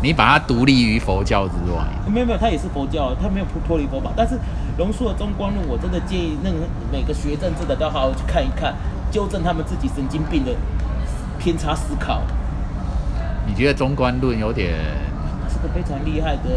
[0.04, 4.12] 你把它独立于佛教之外，没有没有，它也是佛教，它没有脱离佛法。
[4.16, 4.40] 但是
[4.78, 6.58] 龙树的中观论，我真的建议那个
[6.92, 8.76] 每个学政治的都要好好去看一看，
[9.12, 10.52] 纠正他们自己神经病的
[11.38, 12.22] 偏差思考。
[13.46, 14.76] 你觉得中观论有点
[15.50, 16.50] 是个非常厉害的。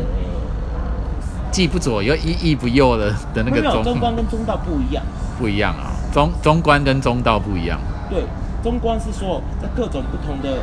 [1.50, 5.02] 既不左又亦亦不右的的那个中中观跟中道不一样。
[5.38, 7.80] 不一样啊，中中观跟中道不一样。
[8.08, 8.24] 对，
[8.62, 10.58] 中观是说在各种不同的，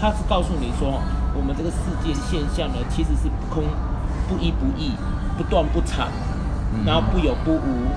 [0.00, 1.00] 他是告诉你说，
[1.34, 3.62] 我们这个世界现象呢，其实是不空、
[4.28, 4.92] 不一不异、
[5.38, 6.08] 不断不长，
[6.74, 7.88] 嗯然后不有不无，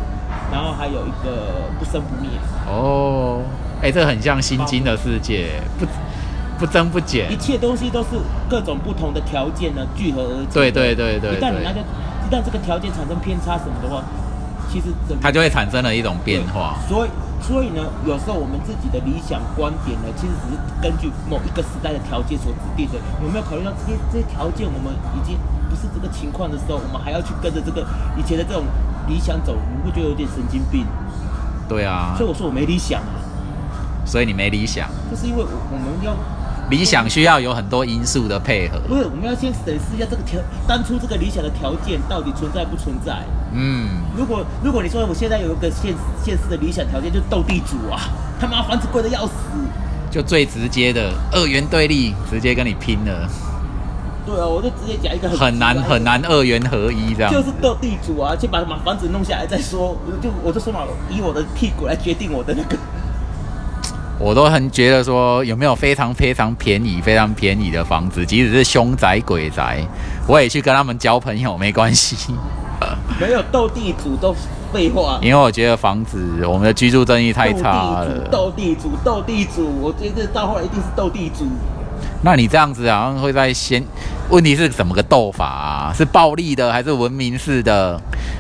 [0.52, 2.30] 然后还有一个不生不灭，
[2.68, 3.42] 哦，
[3.82, 5.86] 哎、这很像心经的世界，不
[6.60, 7.38] 不增不减一。
[7.38, 8.10] 切东西都是
[8.50, 10.48] 各种不同的条件呢聚合而成。
[10.54, 14.04] 对对对对对，一旦你那个，一旦这个条件产生偏差什么的话，
[14.72, 16.76] 其实整它就会产生了一种变化。
[16.88, 17.10] 所以，
[17.42, 23.00] 所以呢，有时候我们自己的理想观点呢，其实只是根据某一个时代的条件所制定的。
[23.24, 25.38] 有没有考虑到这些这些条件，我们已经
[25.70, 27.86] 不是这个情况的时候，我们还要去跟着这个
[28.18, 28.64] 以前的这种
[29.10, 30.86] 理想走，你不觉得有点神经病？
[31.68, 33.20] 对啊所以，我说我没理想啊，
[34.06, 36.16] 所以你没理想，就是因为我我们要
[36.70, 38.80] 理想需要有很多因素的配合。
[38.88, 43.24] 不是我们要先审视一下这个条当初这个理想的条件到底存在不存在。
[43.54, 45.94] 嗯，如果如果你说我现在有一个现
[46.24, 48.00] 现实的理想条件，就是斗地主啊，
[48.40, 49.34] 他妈房子贵的要死。
[50.12, 53.30] 就最直接的二元对立，直接跟你拼了，
[54.30, 57.32] 对啊，我就直接讲一个很难很难二元合一这样。
[57.32, 59.98] 就是斗地主啊，先把把房子弄下来再说。
[60.06, 62.78] 我就我就说嘛，以我的屁股来决定我的那个。
[64.22, 69.84] 我都很觉得说，有没有非常非常便宜、非常便宜的房子，即使是凶宅鬼宅，
[70.28, 72.36] 我也去跟他们交朋友，没关系。
[73.20, 74.36] 没有斗地主都
[74.72, 75.20] 废话。
[75.22, 78.28] 因为我觉得房子，我们的居住正义太差了。
[78.30, 81.46] 斗地主，斗地主，斗地主，我觉得到后来一定是斗地主。
[82.22, 83.82] 那你这样子好像会在先，
[84.30, 85.94] 问题是怎么个斗法啊？
[85.96, 88.00] 是暴力的，还是文明式的，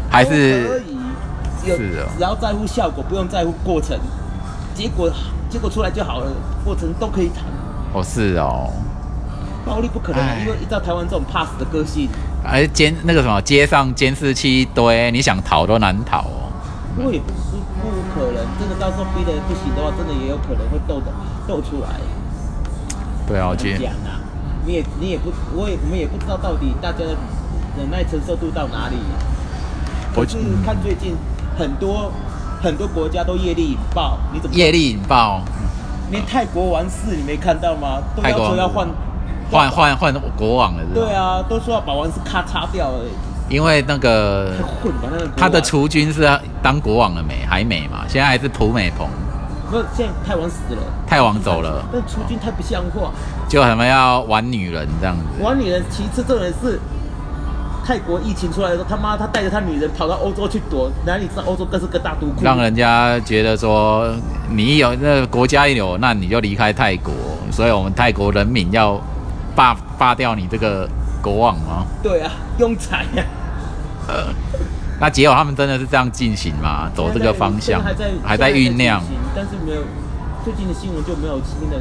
[0.09, 3.97] 还是可是以，是哦只要在乎效果，不用在乎过程，
[4.75, 5.09] 结果
[5.49, 6.31] 结果出来就好了，
[6.65, 7.45] 过程都可以谈。
[7.93, 8.69] 哦是哦，
[9.65, 12.09] 暴力不可能啊，因为依照台湾这种怕死的个性，
[12.43, 16.51] 而监那个什么街上监视器一堆，你想逃都难逃哦。
[16.97, 21.05] 不过也不不不可能，真的到时候逼得不行的话，真的也有可能会斗的
[21.47, 21.95] 斗出来。
[23.29, 23.69] 对啊，讲
[24.09, 24.19] 啊，
[24.65, 27.15] 你也你也不，我也我们也不知道到底大家的
[27.77, 28.95] 忍耐承受度到哪里。
[30.15, 31.15] 我可是看最近
[31.55, 32.11] 很多
[32.59, 35.43] 很多国家都业力引爆，你怎么业力引爆，
[36.09, 38.01] 连泰国王室你没看到吗？
[38.15, 38.87] 都要泰国求要换
[39.51, 40.83] 换换换国王了？
[40.93, 43.05] 对啊，都说要把王室咔嚓掉了，
[43.47, 44.51] 因为那个
[45.37, 46.27] 他的储君是
[46.63, 47.45] 当国王了没？
[47.47, 48.05] 还没嘛？
[48.07, 49.07] 现在还是普美蓬，
[49.69, 53.11] 不是现在泰王死了，太王走了，但出军太不像话。
[53.47, 55.23] 就他们要玩女人这样子。
[55.43, 56.79] 玩女人，其次重点是
[57.85, 62.43] 泰国疫情出来的时候，他妈他带着他女人跑到欧洲去躲，哪里知道欧洲更是个大毒库？
[62.43, 64.11] 让人家觉得说
[64.49, 67.13] 你有那国家一有那你就离开泰国，
[67.51, 68.99] 所以我们泰国人民要
[69.55, 70.87] 罢罢掉你这个
[71.21, 71.85] 国王吗？
[72.03, 73.23] 对啊，庸才呀、
[74.99, 76.89] 那结果他们真的是这样进行吗？
[76.93, 79.01] 走这个方向还在还在酝酿
[79.35, 79.81] 但是没有
[80.43, 81.77] 最近的新闻就没有新的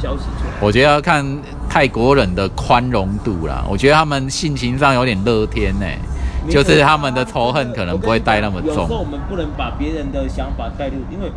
[0.00, 0.54] 消息出来。
[0.60, 1.24] 我觉得要看
[1.68, 5.86] 泰国人的宽容度啦，我觉得他们性情上有点乐天呢、
[6.48, 9.08] 就是他们的仇恨可能不会带那么有时候我重。
[9.10, 11.30] 们不能把别人的想法带入，因为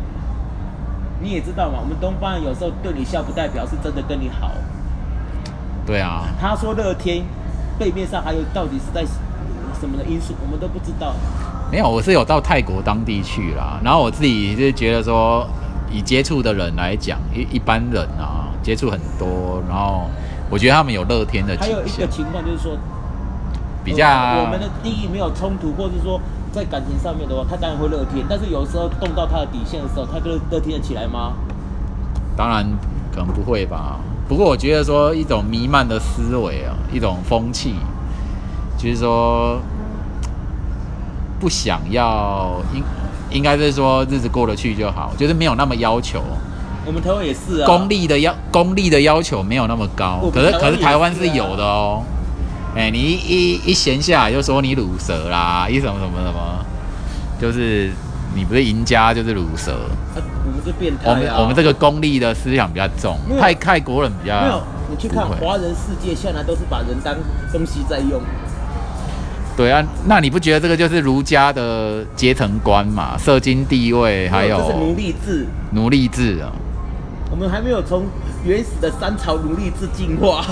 [1.20, 4.52] 你也知道嘛，我们东方人有时候对你笑，不代表是真的跟你好。
[5.86, 7.24] 对啊，他说乐天，
[7.78, 9.04] 背面上还有到底是在
[9.80, 11.14] 什么的因素，我们都不知道。
[11.70, 15.46] 没有，我是有到泰国当地去啦，然后我自己是觉得说，
[15.90, 20.08] 以接触的人来讲，一一般人啊，接触很多，然后
[20.48, 22.72] 我觉得他们有乐天的倾还有一个，情况就是说，
[23.84, 26.20] 比较呃我们的利益没有冲突，或者是说
[26.52, 31.34] 在感情上面的话，他当然会乐天，但是有时候动到他的底线的时候，他就乐天得起来吗？
[32.36, 32.64] 当然
[33.12, 33.98] 可能不会吧。
[34.26, 37.74] 不过我觉得说一种弥漫的思维啊，一种风气，
[38.78, 39.60] 就是说
[41.40, 42.82] 不想要应
[43.30, 46.22] 应该是说日子过得去就好，就是没有那么要求。
[46.86, 52.02] 我们台湾也是啊，功利的要功利的要求没有那么高我，可是可是台湾是有的哦。
[52.74, 56.64] 哎、你一一一闲下来就说你乳蛇啦，一什么什么什么，
[57.40, 57.90] 就是
[58.34, 59.72] 你不是赢家就是乳蛇。
[60.14, 61.12] 啊我们是变态、啊。
[61.12, 67.14] 我们我们这个功利的思想比较重泰泰国人比较没有，你去看华人世界，现在都是把人当
[67.52, 68.22] 东西在用。
[69.58, 73.18] 对啊，那你不觉得这个就是儒家的阶层观嘛？
[73.18, 76.52] 社经地位还有这是奴隶制，奴隶制啊？
[77.28, 78.04] 我们还没有从
[78.44, 80.46] 原始的三朝奴隶制进化。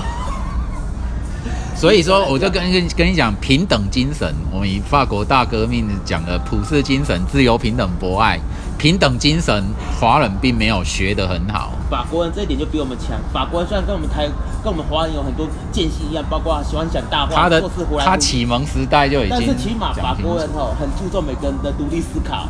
[1.77, 4.33] 所以说，我就跟跟跟你讲平等精神。
[4.51, 8.39] 我们以法国大革命讲的普世精神、自由、平等、博爱、
[8.79, 9.63] 平等精神，
[9.99, 11.73] 华人并没有学得很好。
[11.87, 13.15] 法国人这一点就比我们强。
[13.31, 14.27] 法国人虽然跟我们台、
[14.63, 17.63] 跟我们华人有很多间隙一样，包括喜欢讲大话，他的
[17.99, 22.49] 他启蒙时代就已经但是起码法国人哦，很注重每个人的独立思考。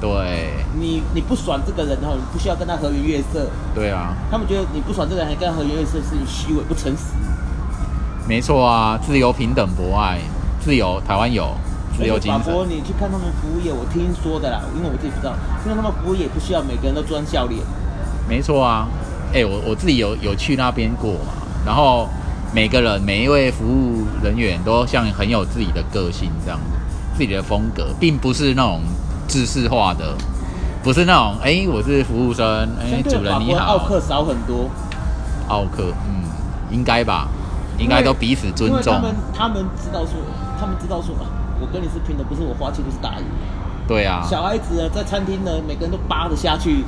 [0.00, 3.48] 对你你不爽这个人哦，你不需要跟他和颜悦色。
[3.72, 7.14] 对啊，他们觉得你不爽这个人还跟他和颜悦色是你虚伪不诚实。
[8.26, 10.18] 没错啊，自由、平等、博爱，
[10.60, 11.54] 自由台湾有
[11.96, 17.60] 自由精神，你去看他们服务业，我听说的啦，因为我自己不知道，听说他们服务业不需要每个人都装笑脸。
[18.28, 18.88] 没错啊。
[19.34, 21.32] 哎、我我自己有有去那边过嘛，
[21.66, 22.08] 然后
[22.54, 28.80] 每个人每一位服务人员都像很有自己的个性这样子，自己的风格，并不是那种
[29.26, 30.14] 制式化的，
[30.84, 32.46] 不是那种哎、我是服务生，
[32.78, 34.70] 哎、主人你好，国奥克少很多，
[35.48, 36.22] 奥克，嗯，
[36.70, 37.26] 应该吧，
[37.78, 40.12] 应该都彼此尊重他，们他们知道说，
[40.58, 41.26] 他们知道说啊，
[41.60, 43.24] 我跟你是平的，不是我花钱就是大爷。
[43.86, 46.84] 对啊，小孩子呢，在餐厅呢，每个人都扒着下去。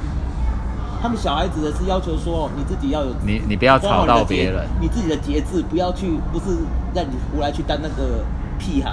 [1.02, 4.66] 他们小孩子呢是要求说，你自己要有你你不要吵到别人。
[4.80, 6.56] 你自己的节制，不要去，不是
[6.94, 8.24] 让你胡来去当那个
[8.58, 8.90] 屁孩。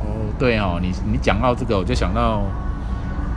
[0.00, 2.42] 哦，对哦，你你讲到这个，我就想到，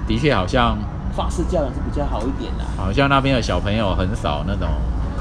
[0.07, 0.77] 的确好像
[1.15, 2.65] 法式教养是比较好一点啦。
[2.75, 4.67] 好像那边的小朋友很少那种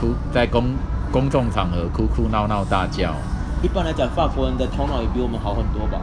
[0.01, 0.65] 哭在公
[1.13, 3.15] 公众场合哭哭闹闹大叫，
[3.63, 6.01] 一般来讲，法国人的头脑也比我们好很多吧？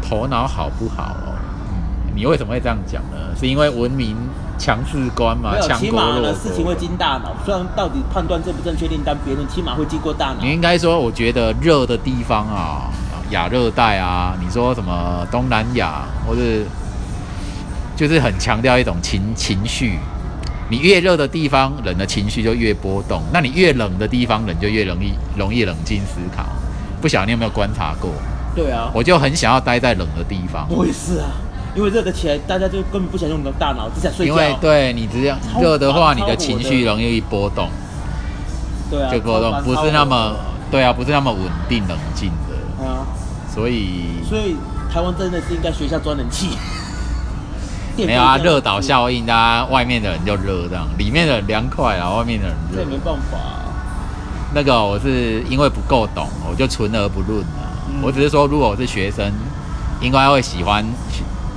[0.00, 1.34] 头脑好不好哦？
[1.70, 3.34] 嗯，你为什么会这样讲呢？
[3.38, 4.16] 是因为文明
[4.56, 6.74] 强势观嘛没，有，强国弱起码呢，事情会国。
[6.74, 7.34] 经大脑。
[7.44, 10.52] 虽然到底判断正不正确，定，但别人，起码会经过大脑你。
[10.52, 12.88] 应该说，我觉得热的地方啊，
[13.30, 16.64] 亚热带啊，你说什么东南亚，或是
[17.96, 19.98] 就是很强调一种情情绪。
[20.68, 26.44] 你越热的地方，人的情绪就越波动；那你越冷的地方，人就越容易容易冷静思考。
[27.00, 28.10] 不晓得你有没有观察过？
[28.54, 31.28] 对啊，我就很想要待在冷的地方，我也是啊，
[31.76, 34.32] 因为热的起来，大家就根本不想用你的大脑，只想睡觉。
[34.32, 37.68] 因为对你只要超热的话，你的情绪容易波动，
[38.90, 40.34] 对啊，就波动，不是那么
[40.70, 43.06] 对啊，不是那么稳定冷静的啊，
[43.54, 44.56] 所以所以
[44.92, 46.48] 台湾真的是应该学一下装冷气。
[47.96, 52.86] 电没有啊，热岛效应，大家外面的人就热这样，里面的人凉快啊，外面的人热这也。
[52.86, 53.64] 没办法啊。
[54.54, 57.72] 那个我是因为不够懂，我就存而不论啊。
[57.88, 59.32] 嗯我只是说，如果我是学生，
[60.00, 60.84] 应该会喜欢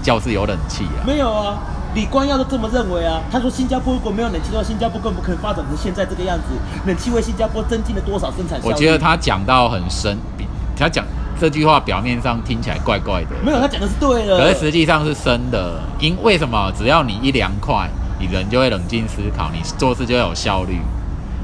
[0.02, 1.04] 教室有冷气啊。
[1.06, 1.58] 没有啊，
[1.94, 3.20] 李光耀都这么认为啊。
[3.32, 6.44] 他说新加坡如果没有冷气的话，新加坡更不可能发展成现在这个样子。
[6.86, 8.60] 冷气为新加坡增进了多少生产？
[8.64, 10.46] 我觉得他讲到很深，比
[10.78, 11.04] 他讲
[11.40, 14.38] 这句话表面上听起来怪怪的，没有，他讲的是对的。
[14.38, 15.80] 可是实际上是深的。
[16.00, 16.72] 因为什么？
[16.78, 20.80] 只要你一凉快，你人就会冷静思考，你做事就会有效率。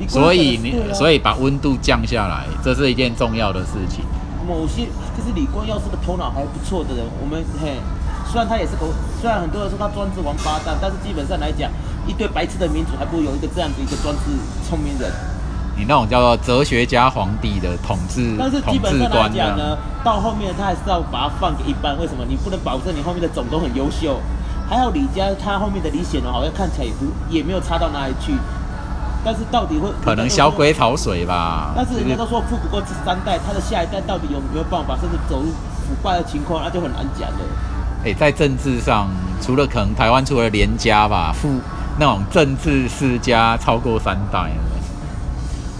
[0.08, 4.04] 所以你所以把温度降下来，这是一件重要的事情。
[4.46, 4.86] 某些
[5.16, 7.80] 就是李光耀是个头脑还不错的人，我们嘿，
[8.30, 8.86] 虽然他也是个，
[9.22, 11.72] 虽然很多人说他专制王八蛋，但是基本上来讲，
[12.06, 14.22] 一堆白痴的民主还不如有一个这样子一个专制
[14.68, 15.10] 聪明人。
[15.78, 21.98] 你那种叫做哲学家皇帝的统治但是基本上来观讲，呢，到后面他还是要把它放给一般。
[22.00, 22.24] 为什么？
[22.28, 24.20] 你不能保证你后面的种都很优秀。
[24.70, 28.34] 还有李家，他后面的李显龙好像看起来也不也没有差到哪里去。
[29.24, 31.74] 但是到底会可能小鬼讨水吧。
[31.76, 37.40] 但是人家都说富不过这三代，他的下一代到底有没有办法，甚至走入腐败的情况，那就很难讲了。
[38.06, 39.10] 哎、在政治上，
[39.42, 41.50] 除了可能台湾除了连家吧，富
[42.00, 44.75] 那种政治世家超过三代了，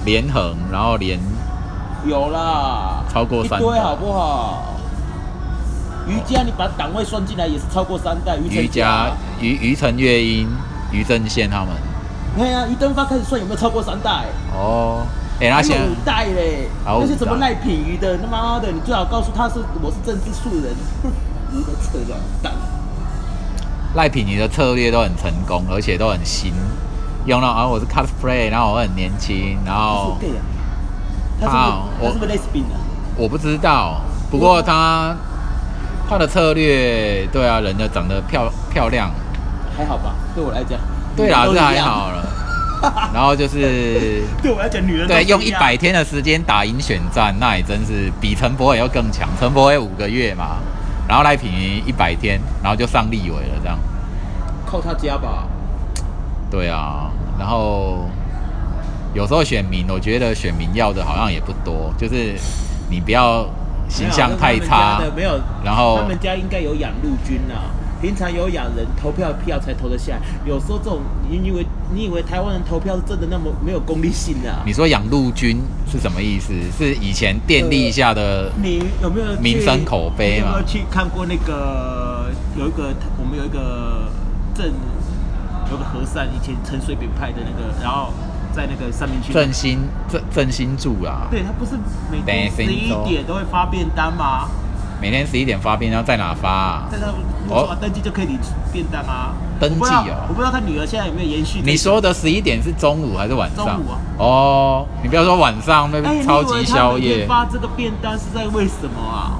[0.06, 1.20] 连横，然后连
[2.06, 4.76] 有啦，超过三代好不好？
[6.08, 10.48] 瑜伽你把档位算进来也是超过三代，于瑜伽、于于陈月英、
[10.92, 11.70] 于正宪他们。
[12.38, 14.26] 对啊，于登发开始算有没有超过三代？
[14.54, 15.02] 哦，
[15.42, 21.12] 哎、那现在还有五代嘞，那些什么赖品瑜的，他妈的，你最好告诉他是我是政治素人，哼，
[21.52, 22.54] 你的扯卵蛋。
[23.96, 26.54] 赖品瑜的策略都很成功，而且都很新，
[27.26, 30.42] 用到啊我是 cosplay，然后我很年轻，然他后是 gay 啊？
[31.42, 32.78] 他是他不是他是不是 lesbian 啊？
[33.18, 35.16] 我不知道，不过他
[36.08, 39.10] 他的策略，对啊，人的长得漂漂亮，
[39.76, 40.80] 还好吧，对我来讲。
[41.16, 42.10] 对啦，这还好。
[42.12, 42.24] 了。
[43.12, 49.28] 然后就是对我来讲，女人对，用一百天的时间打赢选战，那也真是比陈柏伟要更强。
[49.40, 50.58] 陈柏伟五个月嘛，
[51.08, 53.80] 然后赖品妤一百天，然后就上立委了，这样。
[54.66, 55.48] 靠他家吧。
[56.56, 58.08] 对啊，然后
[59.14, 62.34] 有时候选民，我觉得选民要的好像也不多，就是
[62.90, 63.46] 你不要
[63.90, 67.76] 形象太差没有，然后他们家应该有养陆军啊。
[68.02, 70.20] 平常有养人，投票票才投得下来。
[70.46, 71.00] 有时候这种，
[71.30, 74.64] 你以为你以为台湾人投票是真的那么没有功利性啊？
[74.66, 76.54] 你说养陆军是什么意思？
[76.78, 84.10] 是以前电力下的你有没有去民生口碑嘛你有没有去看过那个有一个我们有一个
[84.54, 84.72] 镇
[85.72, 88.14] 有个和尚，以前陈水扁派的那个，然后
[88.54, 91.72] 在那个上面去振兴振振兴住啊，对他不是
[92.12, 94.48] 每天十一点都会发便当吗？
[95.02, 96.88] 每天十一点发便当，在哪发、啊？
[96.90, 97.08] 在他
[97.54, 98.40] 哦哦登记就可以领
[98.72, 99.34] 便当啊。
[99.60, 101.62] 登记哦我不知道他女儿现在有没有延续。
[101.64, 103.66] 你说的十一点是中午还是晚上？
[103.66, 109.36] 中午啊哦，你不要说晚上那超级宵夜，发这个便当是在为什么啊？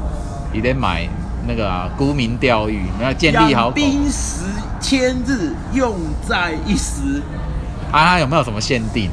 [0.52, 1.08] 你得买
[1.48, 3.80] 那个啊，沽名钓誉，你要建立好口。
[3.80, 4.46] 养兵十
[4.86, 5.96] 千日，用
[6.28, 7.20] 在一时。
[7.92, 9.10] 啊，它有没有什么限定？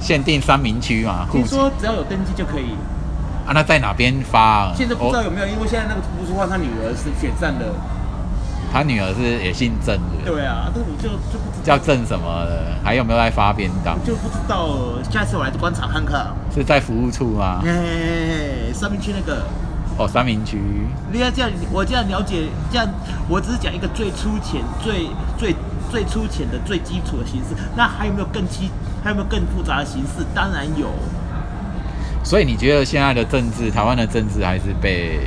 [0.00, 1.24] 限定三明区嘛？
[1.30, 2.72] 户听籍说只要有登记就可以。
[3.46, 4.72] 啊，那在哪边发、啊？
[4.76, 7.66] 现在不知道哦有没有，因为现在那个图书馆他女儿是选上的。
[8.72, 13.96] 他女儿是也姓郑的，对啊，但是我就就不知道叫郑什么的，还有没有在发便当？
[14.04, 15.04] 就不知道了。
[15.12, 16.26] 下次我来观察看看。
[16.52, 17.62] 是在服务处吗？
[17.64, 19.46] 哎，三明区那个。
[19.96, 20.58] 哦，三明区。
[21.12, 22.88] 你看这样，我这样了解，这样
[23.28, 25.54] 我只是讲一个最粗浅、最最
[25.90, 27.54] 最粗浅的、最基础的形式。
[27.76, 28.70] 那还有没有更基？
[29.02, 30.24] 还有没有更复杂的形式？
[30.34, 30.88] 当然有。
[32.24, 35.20] 所以你觉得现在的政治，台湾的政治还是被，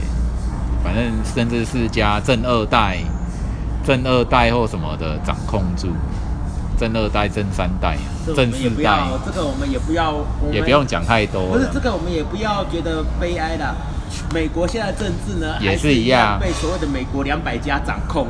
[0.83, 2.97] 反正甚至是加正二代、
[3.85, 5.89] 正二代或什么的掌控住，
[6.77, 7.95] 正二代、正三代、
[8.25, 11.51] 正四代，这个我们也不要，也不用讲太多了。
[11.51, 13.75] 不是这个，我们也不要觉得悲哀啦。
[14.33, 18.27] 美国现在政治呢，也是是一样被所谓的美国两百家掌控。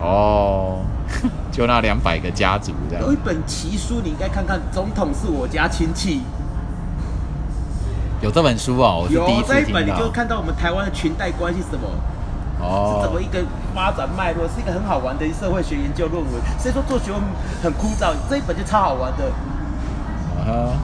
[0.00, 0.78] 哦，
[1.50, 6.16] 就那两百个家族这样有一，本奇书，你应该看看，《总统是我家亲戚》。
[8.20, 10.10] 有这本书哦，我是有第一次听这一本，你就到。
[10.10, 11.88] 看到我们台湾的裙带关系是什么。
[12.60, 16.32] 哦是怎么哦，一个发展脉络，是一个很好玩的社会学研究论文。
[16.58, 17.20] 所以说做学问
[17.62, 19.24] 很枯燥，这一本就超好玩的。
[20.42, 20.74] 啊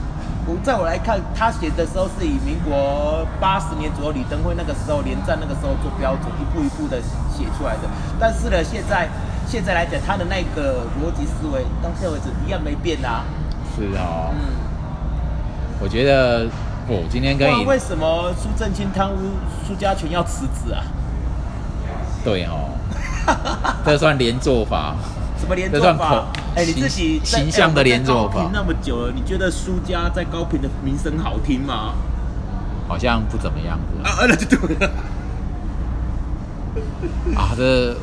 [0.47, 7.01] 我在我来看，他写的时候是以民国八十年左右李登辉那个时候连战那个时候做标准，一步一步的
[7.33, 7.89] 写出来的。
[8.19, 9.09] 但是呢，现在
[9.47, 13.23] 现在来讲，他的那个逻辑思维到现在为止一样没变啊。
[13.75, 14.37] 是哦，嗯，
[15.81, 16.47] 我觉得
[16.87, 19.17] 我今天跟你为什么苏正清贪污，
[19.67, 20.83] 苏家全要辞职啊？
[22.23, 22.69] 对哦，
[23.83, 24.95] 这算连做法。
[25.39, 26.25] 什么连坐法口？
[26.55, 31.93] 哎、你自己形象的连坐法那么久了，你觉得苏家在高频的名声好听吗？
[32.87, 34.89] 好像不怎么样子啊，那就对了。
[37.35, 37.95] 啊，这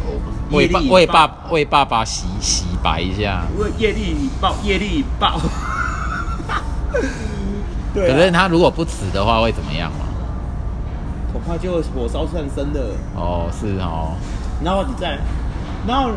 [0.51, 3.45] 为爸为爸为爸爸洗洗白一下。
[3.79, 5.41] 业力引爆，业力引爆。
[7.95, 9.99] 对、啊，可是他如果不辞的话，会怎么样嘛？
[11.33, 12.81] 恐怕就火烧上身了。
[13.15, 14.13] 哦，是哦，
[14.63, 15.19] 然后你再，
[15.87, 16.11] 然后，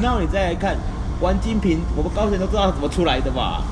[0.00, 0.76] 然后你再来看
[1.20, 3.62] 王金平，我们高层都知道他怎么出来的吧？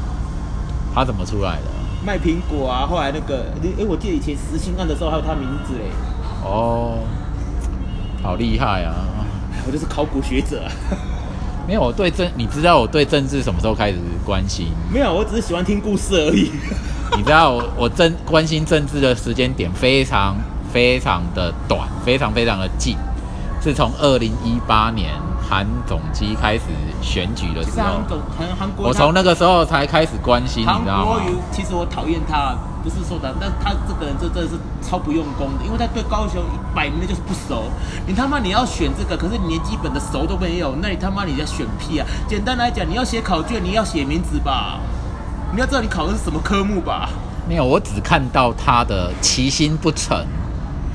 [0.95, 1.67] 他怎么出来的？
[2.05, 3.45] 卖苹果啊，后来那个，
[3.79, 5.85] 哎，我记得以前实行案的时候还有他名字嘞。
[6.43, 6.99] 哦，
[8.23, 8.95] 好厉害啊！
[9.67, 10.63] 我就是考古学者。
[11.69, 14.69] 没有，我对政，你知道我对政治什么时候开始关心？
[14.93, 16.51] 没有，我只是喜欢听故事而已。
[17.17, 20.35] 你知道我我政关心政治的时间点非常
[20.73, 22.97] 非常的短，非常非常的近，
[23.63, 25.11] 是从二零一八年
[25.51, 26.63] 韩总机开始
[27.03, 28.01] 选举的时候，
[28.39, 31.21] 韩韩国，我从那个时候才开始关心，你知道吗？
[31.51, 32.55] 其实我讨厌他。
[32.83, 36.43] 不是说的，但他这个人这真的是超不用功的，因为他对高雄
[36.75, 37.65] 摆明的就是不熟。
[38.07, 42.07] 你他妈你要选这个，可是你连基本的熟都没有，那你他妈你在选屁啊！
[42.27, 44.81] 简单来讲，你要写考卷，你要写名字吧，
[45.53, 47.11] 你要知道你考的是什么科目吧。
[47.47, 50.25] 没有，我只看到他的其心不诚，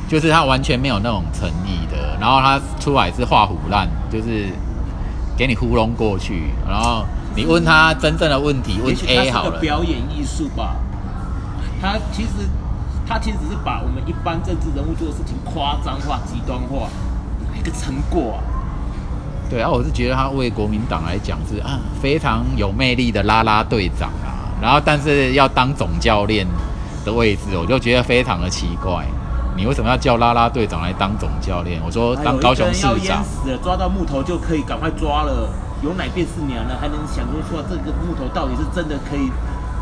[0.08, 2.18] 就是他完全没有那种诚意的。
[2.20, 4.50] 然后他出来是画虎烂，就是
[5.38, 6.50] 给你糊弄过去。
[6.68, 9.60] 然后你问他真正的问题，问 A 好了。
[9.60, 10.76] 表演艺术吧。
[11.82, 12.48] 他其实，
[13.06, 16.88] 他其实只是把我们一般政治人物做的事情夸张化、极端化，
[17.58, 18.40] 一个成果啊。
[19.48, 26.48] 对啊，我是觉得他为国民党来讲是啊非常有魅力的拉拉队长啊，然后但是要当总教练
[27.06, 29.06] 的位置，我就觉得非常的奇怪。
[29.56, 31.82] 你为什么要叫拉拉队长来当总教练？
[31.86, 35.50] 我说当高雄市长，死了抓到木头就可以赶快抓了，
[35.82, 39.32] 有奶便是娘了，还能想说说这个木头到底是真的可以？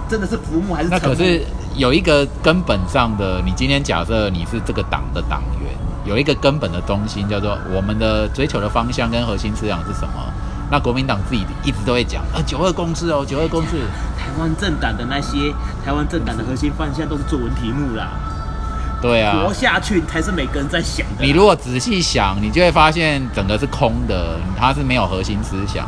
[0.09, 0.89] 真的是浮木还是？
[0.89, 1.41] 那可是
[1.75, 5.71] 有一个根本上的，你今天假设你是这个党的党员，
[6.05, 10.13] 有一个根本的中心叫做我们的追求的方向跟核心思想是什么？
[10.69, 13.77] 那国民党自己一直都会讲啊，九二共识哦，九二共识。
[14.17, 15.53] 台湾政党的那些
[15.85, 18.11] 台湾政党的核心方向都是作文题目啦。
[19.03, 21.23] 对啊，活下去才是每个人在想的。
[21.23, 25.87] 你如果仔细想，你就会发现整个是空的，它是没有核心思想。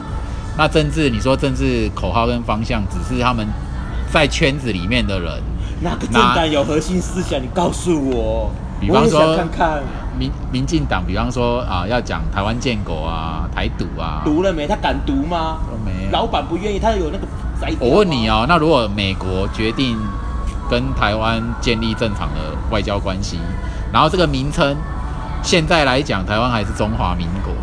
[0.58, 3.48] 那政治，你说政治口号跟方向，只是他们。
[4.14, 5.30] 在圈子里面的人，
[5.82, 7.38] 哪个政党有核心思想？
[7.42, 8.50] 你告诉我。
[8.80, 9.84] 比方说，看看
[10.18, 14.66] 民民进党，比方说啊，要讲台湾建国啊，台独啊，读了没？
[14.66, 15.58] 他敢读吗？
[15.86, 16.10] 没。
[16.14, 17.28] 老板不愿意，他有那个
[17.78, 19.98] 我问你哦，那如果美国决定
[20.70, 23.40] 跟台湾建立正常的外交关系，
[23.92, 24.76] 然后这个名称
[25.44, 27.54] 现在来讲，台湾还是中华民国，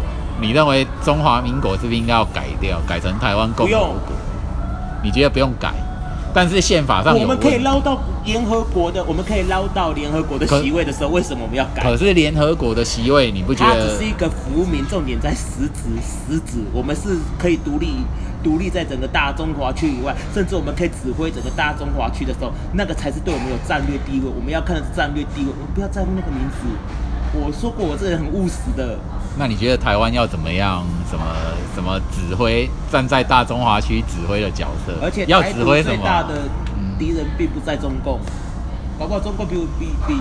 [0.40, 4.12] 你认为中华民国是不是应该要改掉，改成台湾共和国？
[5.02, 5.72] 你觉得不用改？
[6.34, 11.82] 但是宪法上，我们可以捞到联合国的，我们可以捞到联合国的席位的时候，为什么我们要改？
[11.82, 13.74] 可是联合国的席位，你不觉得？
[13.74, 17.96] 它只是一个服务民，重点在实质，实质我们是可以独立，
[18.42, 24.28] 独立在整个大中华区以外，甚至我们可以指挥整个大中华区的时候，那个才是对我们有战略地位。
[24.28, 26.66] 我们要看的是战略地位，我们不要在乎那个名字。
[27.34, 28.98] 我说过，我这人很务实的。
[29.38, 30.84] 那你觉得台湾要怎么样？
[31.08, 31.24] 什么
[31.74, 32.68] 什么指挥？
[32.90, 34.92] 站在大中华区指挥的角色？
[35.02, 35.96] 而且要指挥什么？
[35.96, 36.42] 最大的
[36.98, 38.20] 敌人并不在中共，
[38.98, 40.20] 搞不好中共比比比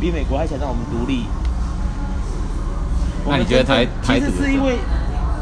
[0.00, 1.26] 比美国还想让我们独立。
[3.28, 4.78] 那你觉得台台其实是因为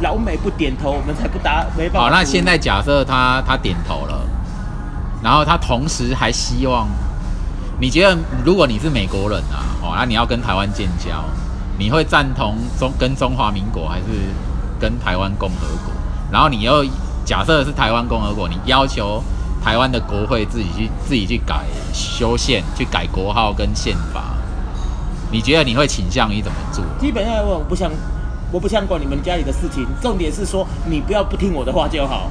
[0.01, 2.09] 老美不点头，我们才不答没办法。
[2.09, 4.21] 好，那现在假设他他点头了，
[5.23, 6.89] 然后他同时还希望，
[7.81, 11.25] 你觉得如果你是美国人啊，哦，那你要跟台湾建交？
[11.79, 14.05] 你会赞同中跟中华民国还是
[14.79, 15.93] 跟台湾共和国？
[16.31, 16.85] 然后你又
[17.25, 19.23] 假设是台湾共和国，你要求
[19.63, 24.37] 台湾的国会自己去自己去改修宪，去改国号跟宪法，
[25.31, 26.85] 你觉得你会倾向于怎么做？
[26.99, 27.91] 基本上我不想，
[28.53, 32.31] 我不想管你们家里的事情，重点是说你不要不听我的话就好。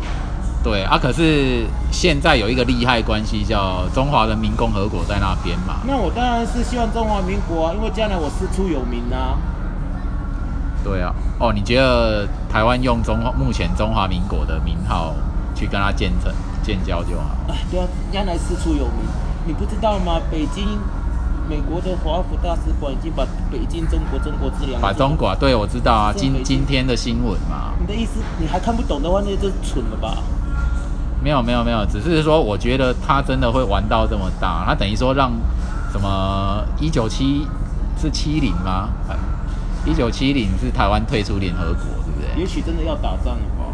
[0.61, 5.76] 对啊，可是现在有一个利害关系，叫中华人民共和国在那边嘛。
[5.88, 9.39] 那我当然是希望中华民国啊，因为将来我师出有名啊。
[10.84, 15.15] 对啊，哦，你觉得台湾用中目前中华民国的名号
[15.55, 17.38] 去跟他建成建交就好？
[17.47, 19.07] 哎，对啊，将来师出有名，
[19.45, 20.20] 你不知道吗？
[20.30, 20.78] 北京
[21.49, 27.73] 美国的华府大使馆已经把北京中国中国之两把中国，对我知道啊，今今天的新闻嘛。
[27.79, 30.17] 你的意思你还看不懂的话，那就蠢了吧？
[31.23, 35.31] 没有没有没有，只是说我觉得他真的会玩到这么大，他等于说让
[35.91, 37.47] 什么一九七
[37.99, 38.89] 是七零吗？
[39.85, 42.39] 一九七零是台湾退出联合国，对不对？
[42.39, 43.65] 也许真的要打仗了吧？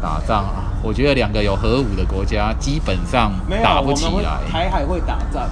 [0.00, 0.70] 打仗啊！
[0.80, 4.40] 我觉得两个有核武的国家基本上打不起来。
[4.50, 5.42] 台海会打仗，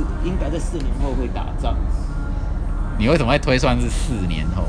[0.00, 1.74] 只应该在四年后会打仗。
[2.98, 4.64] 你为什么会推算是四年后？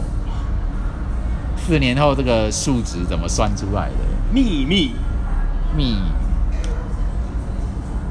[1.58, 3.96] 四年后这个数值怎么算出来的？
[4.34, 4.94] 秘密，
[5.76, 5.98] 秘。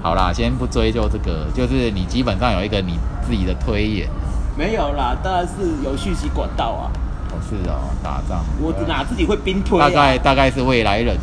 [0.02, 4.08] 好啦，先不追究这个，就是你基本上有一个你自己的推演。
[4.56, 6.90] 没有啦，当然是有讯息管道啊。
[7.32, 8.44] 哦，是哦，打仗。
[8.60, 9.78] 我哪自己会兵推？
[9.78, 11.22] 大概大概是未来人的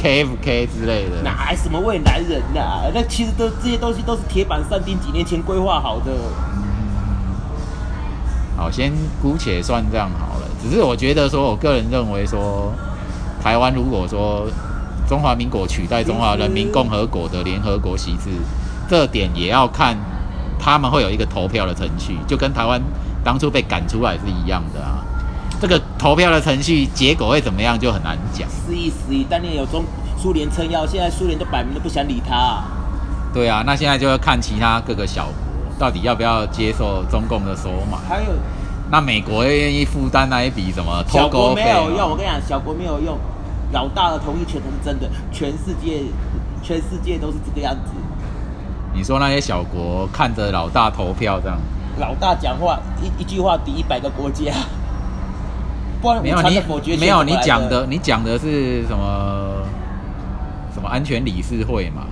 [0.00, 1.22] KFK 之类的。
[1.22, 6.12] 哪还什么未来人呐、那其实都这些东西都是铁板上钉，几年前规划好的。
[8.56, 10.46] 好，先姑且算这样好了。
[10.62, 12.72] 只是我觉得说，我个人认为说，
[13.42, 14.46] 台湾如果说
[15.08, 18.30] 中华民国取代中华人民共和国的联合国席次，
[18.88, 19.96] 这点也要看
[20.58, 22.80] 他们会有一个投票的程序，就跟台湾
[23.24, 24.99] 当初被赶出来是一样的啊。
[25.60, 28.48] 这个投票的程序结果会怎么样就很难讲。
[28.66, 29.84] 失意失意，当年有中
[30.16, 32.64] 苏联撑腰，现在苏联都摆明都不想理他、
[33.34, 35.34] 对啊，那现在就要看其他各个小国
[35.78, 37.98] 到底要不要接受中共的收买。
[38.08, 38.32] 还有
[38.90, 43.18] 那美国愿意负担那一笔什么小国脱钩费没有用，我跟你讲，小国没有用，
[43.72, 46.02] 老大的同意权才是真的，全世界
[46.62, 47.92] 全世界都是这个样子。
[48.94, 51.58] 你说那些小国看着老大投票这样，
[51.98, 54.52] 老大讲话一一句话抵一百个国家，
[56.00, 59.62] 不然没有你没有你讲的，你讲的是什么
[60.72, 62.06] 什么安全理事会嘛？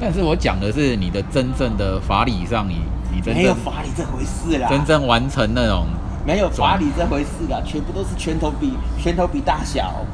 [0.00, 2.80] 但是我讲的是你的真正的法理上你，
[3.12, 5.86] 你真没有正法理这回事啦，真正完成那种，
[6.26, 10.04] 没有法理这回事啦，全部都是拳头比拳头比大小。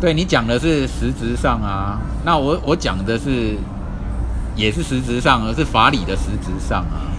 [0.00, 3.56] 对你讲的是实质上啊，那我我讲的是
[4.54, 7.10] 也是实质上，而是法理的实质上啊。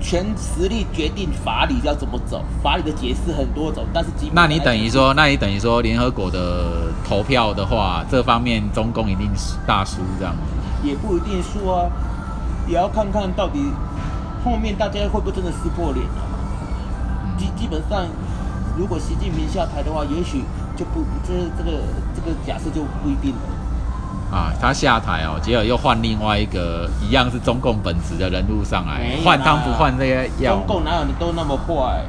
[0.00, 10.34] 全实力决定法理要怎么走，法理的解释很多种，但是基本那你等于说，那你等于说联合国的投票的话，这方面中共一定是大输这样。
[10.84, 11.90] 也不一定输啊，
[12.68, 13.58] 也要看看到底
[14.44, 16.22] 后面大家会不会真的撕破脸啊。
[17.36, 18.06] 基基本上，
[18.76, 20.44] 如果习近平下台的话，也许
[20.76, 21.82] 就不这这个
[22.14, 23.57] 这个假设就不一定了。
[24.30, 30.66] 啊，他下台哦，结果又换另外一个一样是中共本职的人物上来换汤不换这些药中。
[30.66, 32.04] 共哪有你都那么坏？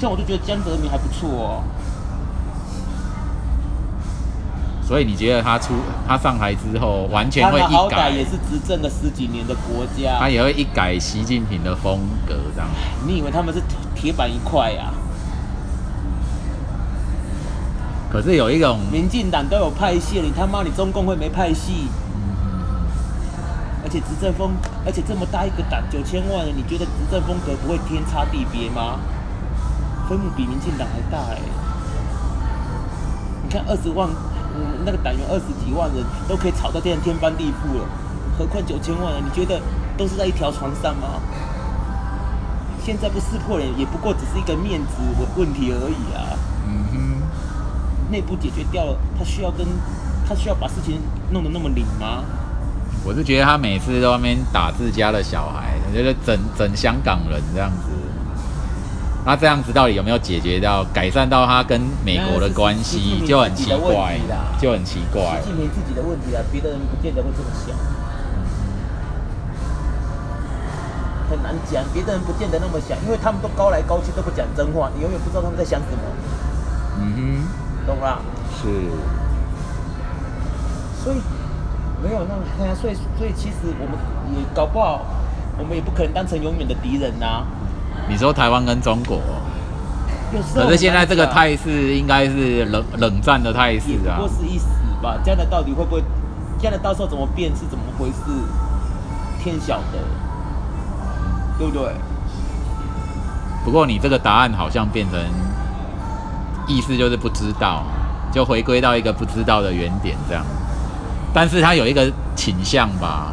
[0.00, 1.64] 像我就觉得江泽民还不错哦。
[4.84, 5.74] 所以你觉得他出
[6.06, 12.68] 他上台之后，完全会一改歹，也是执政了十几年的国家他，也会一改习近平的风格这样。
[13.06, 13.62] 你以为他们是
[13.94, 14.92] 铁板一块呀、
[18.12, 21.88] 可是有一种，民进党都有派系了，你他妈你中共会没派系？
[23.82, 24.52] 而且执政风，
[24.84, 29.00] 而且这么大一个党，九千万人，你觉得执政风格不会天差地别吗？
[30.10, 31.40] 分母比民进党还大哎、
[33.44, 34.06] 你看二十万，
[34.54, 37.88] 嗯，那个党员二十几万人都可以吵到这样天翻地覆了，
[38.38, 39.24] 何况九千万人？
[39.24, 39.58] 你觉得
[39.96, 41.16] 都是在一条船上吗？
[42.84, 46.36] 现在不撕破脸，也不过只是一个面子问问题而已啊。
[48.12, 49.66] 嗯内部解决掉了，他需要跟
[50.28, 51.00] 他需要把事情
[51.30, 52.22] 弄得那么拧吗？
[53.04, 57.88] 我是觉得他每次在外面打自家的小孩，我觉得整整香港人这样子。
[59.24, 64.20] 那这样子到底有没有解决到、改善到他跟美国的关系，就很奇怪
[64.60, 65.46] 就很奇怪习。
[65.46, 67.74] 近平自己的问题啊，别的人不见得会这么想，
[71.30, 76.02] 很难讲，别的人不见得那么想，因为他们都高来高去，都不讲真话，你永远不知道他们在想什么，
[77.00, 77.44] 嗯
[77.86, 78.18] 懂吗？
[78.56, 78.68] 是。
[81.02, 81.16] 所以
[82.02, 83.98] 没有那么，对啊，所以所以其实我们
[84.38, 85.02] 也搞不好，
[85.58, 87.44] 我们也不可能当成永远的敌人呐、
[88.08, 89.20] 你说台湾跟中国，
[90.54, 94.28] 可是现在这个态势应该是冷冷战的态势啊不过。
[94.28, 94.64] 是一时
[95.02, 96.02] 吧，这样的到底会不会，
[96.58, 98.30] 这样的到时候怎么变是怎么回事，
[99.42, 99.98] 天晓得，
[101.58, 101.92] 对不对？
[103.64, 105.18] 不过你这个答案好像变成
[106.66, 107.84] 意思就是不知道，
[108.32, 110.44] 就回归到一个不知道的原点这样。
[111.34, 113.32] 但是它有一个倾向吧，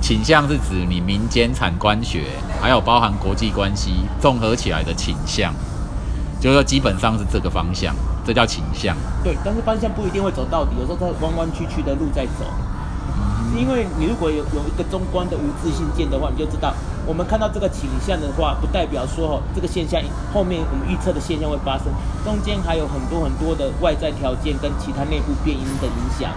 [0.00, 2.24] 倾向是指你民间产官学，
[2.60, 5.52] 还有包含国际关系综合起来的倾向，
[6.40, 7.94] 就是说基本上是这个方向，
[8.24, 8.96] 这叫倾向。
[9.22, 12.44] 对，但是方向不一定会走到底，有时候它弯弯曲曲的路在走。
[13.56, 16.74] 因为你如果有有一个中观的无自信见的话，你就知道，
[17.06, 20.00] 我们看到这个倾向的话，不代表说哦这个现象
[20.32, 21.86] 后面我们预测的现象会发生，
[22.24, 26.30] 中间还有很多很多的外在条件跟其他内部变因的影响。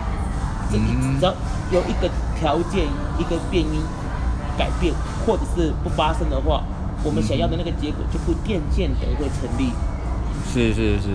[0.70, 1.34] 嗯只要
[1.72, 2.86] 有一个条件
[3.18, 3.82] 一个变因
[4.57, 4.93] 改变
[5.26, 6.61] 或者是不发生的话，
[7.03, 9.72] 我们想要的那个结果就不渐渐的会成立。
[10.51, 11.07] 是是是，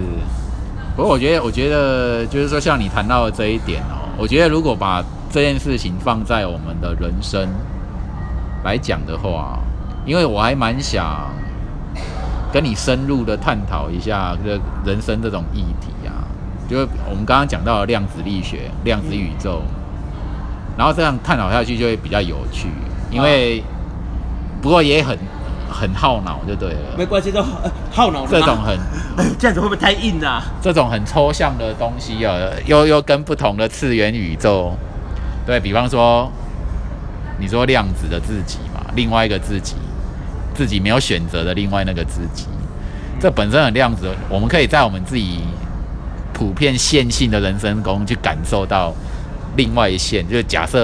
[0.96, 7.48] 不过我觉得，我觉得就是说，像你谈到的这一点哦，我觉得如果把这件事情放在我们的人生
[8.64, 9.58] 来讲的话，
[10.04, 11.30] 因为我还蛮想
[12.52, 16.28] 跟你深入的探讨一下这人生这种议题啊，
[16.68, 19.62] 就是我们刚刚讲到的量子力学、量子宇宙，
[20.76, 22.68] 然后这样探讨下去就会比较有趣，
[23.10, 23.64] 因为
[24.60, 25.18] 不过也很
[25.70, 26.94] 很耗脑就对了。
[26.98, 28.78] 没关系，都呃耗脑这种很
[29.16, 30.42] 哎这样子会不会太硬啊？
[30.60, 34.76] 这种很抽象的东西啊，又又跟不同的次元宇宙，
[35.44, 36.30] 对比方说，
[37.38, 39.74] 你说量子的自己嘛，另外一个自己，
[40.54, 42.46] 自己没有选择的另外那个自己，
[43.20, 45.40] 这本身很量子，我们可以在我们自己
[46.32, 48.94] 普遍线性的人生中去感受到
[49.56, 50.80] 另外一线，就是假设